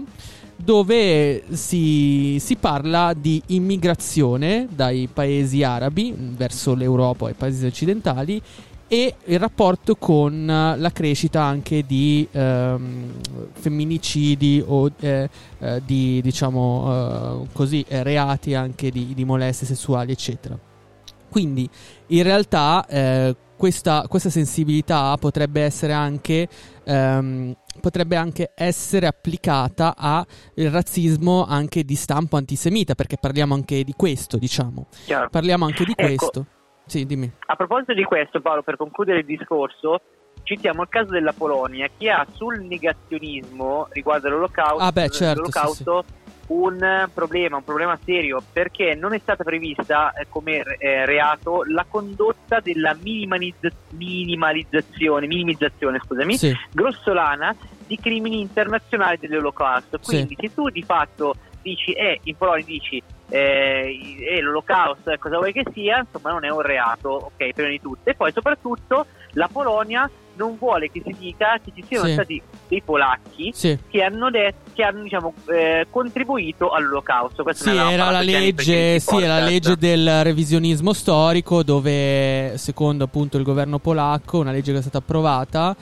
dove 0.61 1.45
si, 1.51 2.39
si, 2.41 2.57
parla 2.57 3.15
di 3.15 3.41
immigrazione 3.47 4.67
dai 4.69 5.09
paesi 5.13 5.63
arabi 5.63 6.13
verso 6.17 6.75
l'Europa 6.75 7.29
e 7.29 7.31
i 7.31 7.35
paesi 7.35 7.65
occidentali 7.65 8.43
e 8.89 9.15
il 9.27 9.39
rapporto 9.39 9.97
con 9.97 10.49
eh, 10.49 10.79
la 10.79 10.91
crescita 10.91 11.43
anche 11.43 11.85
di 11.87 12.27
ehm, 12.33 13.13
femminicidi 13.53 14.65
o 14.67 14.91
eh, 14.99 15.29
eh, 15.59 15.83
di 15.85 16.21
diciamo 16.23 17.45
eh, 17.45 17.49
così 17.53 17.85
eh, 17.87 18.03
reati 18.03 18.55
anche 18.55 18.91
di, 18.91 19.13
di, 19.15 19.25
molestie 19.27 19.67
sessuali 19.67 20.11
eccetera 20.13 20.59
quindi 21.29 21.69
in 22.09 22.23
realtà 22.23 22.87
eh, 22.89 23.37
questa, 23.57 24.07
questa, 24.09 24.31
sensibilità 24.31 25.15
potrebbe 25.19 25.61
essere 25.61 25.93
anche 25.93 26.49
ehm, 26.85 27.55
potrebbe 27.81 28.17
anche 28.17 28.53
essere 28.55 29.07
applicata 29.07 29.95
al 29.97 30.25
razzismo 30.55 31.45
anche 31.45 31.85
di 31.85 31.95
stampo 31.95 32.37
antisemita 32.37 32.95
perché 32.95 33.19
parliamo 33.21 33.53
anche 33.53 33.85
di 33.85 33.93
questo 33.95 34.39
diciamo 34.39 34.87
Chiaro. 35.05 35.29
parliamo 35.29 35.67
anche 35.67 35.85
di 35.85 35.93
ecco. 35.95 36.17
questo 36.17 36.47
sì, 36.89 37.07
dimmi. 37.07 37.31
A 37.47 37.55
proposito 37.55 37.93
di 37.95 38.03
questo, 38.03 38.41
Paolo, 38.41 38.63
per 38.63 38.77
concludere 38.77 39.21
il 39.21 39.27
discorso, 39.27 40.01
citiamo 40.43 40.83
il 40.83 40.89
caso 40.89 41.11
della 41.11 41.33
Polonia 41.33 41.89
che 41.97 42.11
ha 42.11 42.27
sul 42.33 42.61
negazionismo 42.63 43.89
riguardo 43.91 44.29
all'olocausto, 44.29 44.83
ah 44.83 44.91
beh, 44.91 45.11
certo, 45.11 45.41
l'olocausto 45.41 46.05
sì, 46.07 46.15
sì. 46.15 46.45
un 46.49 47.09
problema, 47.13 47.57
un 47.57 47.65
problema 47.65 47.99
serio, 48.03 48.43
perché 48.53 48.95
non 48.95 49.13
è 49.13 49.19
stata 49.19 49.45
prevista 49.45 50.13
eh, 50.13 50.27
come 50.29 50.63
eh, 50.79 51.05
reato 51.05 51.65
la 51.67 51.85
condotta 51.87 52.61
della 52.61 52.97
minimalizz- 52.99 53.75
minimalizzazione, 53.91 55.27
minimizzazione 55.27 56.01
scusami, 56.03 56.37
sì. 56.39 56.57
grossolana 56.73 57.55
di 57.87 57.99
crimini 57.99 58.41
internazionali 58.41 59.19
dell'olocausto. 59.19 59.99
Quindi 60.03 60.37
se 60.41 60.55
tu 60.55 60.71
di 60.71 60.83
fatto 60.83 61.35
dici, 61.61 61.93
eh, 61.93 62.21
in 62.23 62.37
Polonia 62.37 62.65
dici 62.65 63.03
eh, 63.31 63.99
e 64.21 64.41
l'olocausto, 64.41 65.13
cosa 65.19 65.37
vuoi 65.37 65.53
che 65.53 65.65
sia, 65.73 65.99
insomma 65.99 66.33
non 66.33 66.45
è 66.45 66.51
un 66.51 66.61
reato, 66.63 67.09
ok, 67.09 67.53
prima 67.53 67.69
di 67.69 67.81
tutto. 67.81 68.09
E 68.11 68.15
poi 68.15 68.33
soprattutto 68.33 69.07
la 69.33 69.49
Polonia 69.53 70.11
non 70.35 70.57
vuole 70.57 70.89
che 70.91 71.03
si 71.05 71.15
dica 71.19 71.59
che 71.63 71.73
ci 71.75 71.85
siano 71.87 72.07
Sì. 72.07 72.13
stati 72.13 72.43
dei 72.69 72.81
polacchi 72.81 73.51
Sì. 73.53 73.77
che 73.89 74.03
hanno, 74.03 74.31
detto, 74.31 74.71
che 74.73 74.85
hanno 74.85 75.03
diciamo, 75.03 75.35
eh, 75.47 75.87
contribuito 75.91 76.71
all'olocausto. 76.71 77.43
Questa 77.43 77.71
Sì, 77.71 77.77
era 77.77 78.11
la 78.11 78.21
legge, 78.21 79.01
sì, 79.01 79.17
era 79.17 79.41
la 79.41 79.45
legge 79.47 79.77
del 79.77 80.23
revisionismo 80.23 80.93
storico 80.93 81.65
dove, 81.65 82.57
secondo 82.57 83.05
appunto 83.05 83.37
il 83.37 83.43
governo 83.43 83.79
polacco, 83.81 84.39
una 84.39 84.53
legge 84.53 84.71
che 84.73 84.79
è 84.79 84.81
stata 84.83 84.99
approvata 84.99 85.75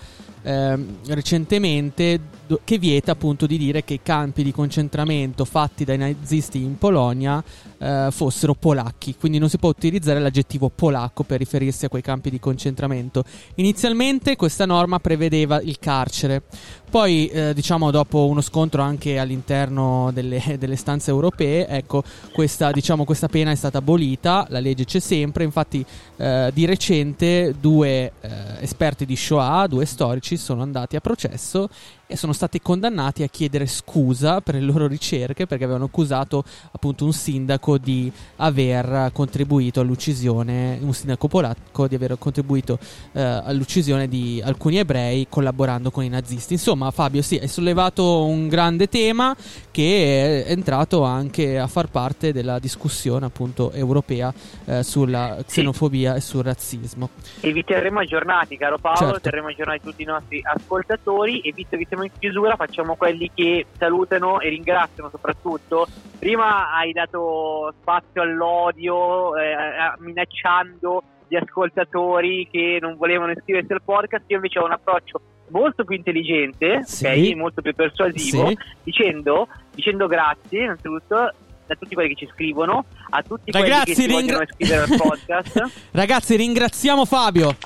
ehm, 0.43 0.99
recentemente 1.09 2.19
che 2.65 2.79
vieta 2.79 3.13
appunto 3.13 3.47
di 3.47 3.59
dire 3.59 3.85
che 3.85 3.95
i 3.95 4.03
campi 4.03 4.43
di 4.43 4.53
concentramento 4.53 5.45
fatti 5.45 5.85
dai 5.85 5.99
nazisti 5.99 6.63
in 6.63 6.79
Polonia 6.79 7.43
eh, 7.79 8.09
fossero 8.11 8.55
polacchi, 8.55 9.17
quindi 9.19 9.39
non 9.39 9.49
si 9.49 9.59
può 9.59 9.69
utilizzare 9.69 10.21
l'aggettivo 10.21 10.71
polacco 10.75 11.25
per 11.25 11.39
riferirsi 11.39 11.85
a 11.85 11.89
quei 11.89 12.03
campi 12.03 12.31
di 12.31 12.39
concentramento. 12.39 13.25
Inizialmente 13.57 14.37
questa 14.37 14.67
norma 14.67 14.99
prevedeva 14.99 15.61
il 15.61 15.79
carcere, 15.79 16.43
poi 16.89 17.27
eh, 17.29 17.53
diciamo 17.53 17.91
dopo 17.91 18.27
uno 18.27 18.41
scontro 18.41 18.83
anche 18.83 19.19
all'interno 19.19 20.11
delle, 20.13 20.43
delle 20.59 20.77
stanze 20.77 21.11
europee, 21.11 21.67
ecco 21.67 22.03
questa, 22.33 22.71
diciamo, 22.71 23.05
questa 23.05 23.29
pena 23.29 23.51
è 23.51 23.57
stata 23.57 23.79
abolita, 23.79 24.47
la 24.51 24.61
legge 24.61 24.85
c'è 24.85 25.01
sempre, 25.01 25.45
infatti 25.45 25.85
eh, 26.17 26.51
di 26.55 26.65
recente 26.65 27.55
due 27.61 28.13
eh, 28.21 28.31
esperti 28.61 29.05
di 29.05 29.17
Shoah, 29.17 29.67
due 29.67 29.85
storici, 29.85 30.37
sono 30.37 30.63
andati 30.63 30.97
a 30.97 31.01
processo 31.01 31.69
e 32.07 32.17
sono 32.17 32.33
stati 32.33 32.61
condannati 32.61 33.23
a 33.23 33.29
chiedere 33.29 33.67
scusa 33.67 34.41
per 34.41 34.55
le 34.55 34.61
loro 34.61 34.87
ricerche 34.87 35.47
perché 35.47 35.65
avevano 35.65 35.87
accusato 35.87 36.45
appunto 36.71 37.05
un 37.05 37.13
sindaco 37.13 37.79
di 37.79 38.11
aver 38.37 39.11
contribuito 39.13 39.81
all'uccisione, 39.81 40.79
un 40.81 40.93
sindaco 40.93 41.29
polacco 41.29 41.89
di 41.89 41.95
aver 41.95 42.17
contribuito 42.19 42.79
eh, 43.13 43.21
all'uccisione 43.21 44.09
di 44.09 44.41
alcuni 44.45 44.79
ebrei 44.79 45.27
collaborando 45.29 45.91
con 45.91 46.05
i 46.05 46.09
nazisti. 46.09 46.55
Insomma, 46.55 46.91
Fabio, 46.91 47.23
sì, 47.23 47.37
hai 47.37 47.49
sollevato 47.49 48.25
un 48.25 48.49
grande 48.49 48.89
tema 48.89 49.35
che 49.71 50.45
è 50.45 50.51
entrato 50.51 51.03
anche 51.03 51.59
a 51.59 51.67
far 51.67 51.89
parte 51.89 52.33
della 52.33 52.59
discussione 52.59 53.27
appunto 53.27 53.73
europea 53.73 54.33
eh, 54.65 54.83
sulla 54.83 55.39
xenofobia 55.47 56.15
e 56.15 56.21
sul 56.21 56.43
razzismo. 56.43 57.11
E 57.41 57.53
vi 57.53 57.65
terremo 57.65 58.01
aggiornati, 58.01 58.57
caro 58.57 58.79
Paolo, 58.79 58.99
Certo. 58.99 59.21
terremo 59.21 59.49
aggiornati 59.49 59.81
tutti 59.83 60.03
i 60.03 60.07
nostri 60.07 60.41
ascoltatori 60.43 61.41
e 61.41 61.53
visto 61.53 61.77
che 61.77 61.87
siamo 61.97 62.05
in 62.05 62.11
chiusura 62.19 62.57
facciamo 62.57 62.95
quelli 62.97 63.31
che 63.35 63.67
salutano 63.79 64.41
e 64.41 64.51
ringraziano 64.51 65.09
soprattutto. 65.09 65.87
Prima 66.19 66.73
hai 66.75 66.93
dato 66.93 67.73
spazio 67.81 68.21
all'odio 68.23 69.37
eh, 69.37 69.55
minacciando 69.99 71.03
gli 71.29 71.37
ascoltatori 71.37 72.47
che 72.51 72.79
non 72.81 72.97
volevano 72.97 73.33
iscriversi 73.33 73.73
al 73.73 73.83
podcast, 73.83 74.25
io 74.29 74.37
invece 74.37 74.59
ho 74.59 74.65
un 74.67 74.73
approccio 74.73 75.21
molto 75.49 75.85
più 75.85 75.97
intelligente, 75.97 76.83
Sì. 76.85 77.07
ok, 77.07 77.35
molto 77.37 77.63
più 77.63 77.75
persuasivo, 77.75 78.49
Sì. 78.49 78.59
dicendo, 78.83 79.49
dicendo 79.75 80.07
grazie 80.07 80.65
innanzitutto 80.65 81.17
a 81.17 81.75
tutti 81.79 81.95
quelli 81.95 82.15
che 82.15 82.27
ci 82.27 82.31
scrivono, 82.33 82.85
a 83.11 83.23
tutti 83.23 83.51
Ragazzi, 83.51 83.95
quelli 83.95 83.95
che 83.95 84.07
ringra- 84.07 84.37
vogliono 84.37 84.43
iscrivere 84.43 84.83
al 84.83 84.97
podcast. 84.97 85.73
Ragazzi, 85.93 86.37
ringraziamo 86.37 87.05
Fabio. 87.05 87.57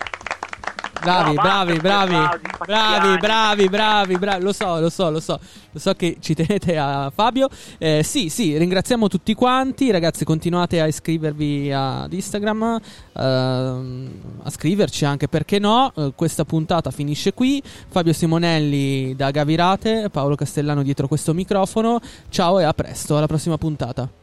Bravi, 1.00 1.34
No, 1.34 1.42
bravi, 1.42 1.78
bravi, 1.78 2.14
bravi, 2.66 3.18
bravi, 3.18 3.68
bravi, 3.68 4.18
bravi. 4.18 4.42
Lo 4.42 4.52
so, 4.52 4.78
lo 4.80 4.90
so, 4.90 5.10
lo 5.10 5.20
so. 5.20 5.40
Lo 5.72 5.78
so 5.78 5.94
che 5.94 6.18
ci 6.20 6.34
tenete 6.34 6.76
a 6.76 7.10
Fabio. 7.14 7.48
Eh, 7.78 8.02
sì, 8.04 8.28
sì, 8.28 8.58
ringraziamo 8.58 9.08
tutti 9.08 9.34
quanti. 9.34 9.90
Ragazzi, 9.90 10.24
continuate 10.24 10.80
a 10.80 10.86
iscrivervi 10.86 11.72
ad 11.72 12.12
Instagram, 12.12 12.80
ehm, 13.14 14.10
a 14.42 14.50
scriverci 14.50 15.04
anche 15.06 15.26
perché 15.26 15.58
no. 15.58 15.90
Eh, 15.96 16.12
questa 16.14 16.44
puntata 16.44 16.90
finisce 16.90 17.32
qui. 17.32 17.62
Fabio 17.64 18.12
Simonelli 18.12 19.16
da 19.16 19.30
Gavirate, 19.30 20.10
Paolo 20.10 20.34
Castellano 20.34 20.82
dietro 20.82 21.08
questo 21.08 21.32
microfono. 21.32 21.98
Ciao 22.28 22.58
e 22.58 22.64
a 22.64 22.74
presto, 22.74 23.16
alla 23.16 23.26
prossima 23.26 23.56
puntata. 23.56 24.19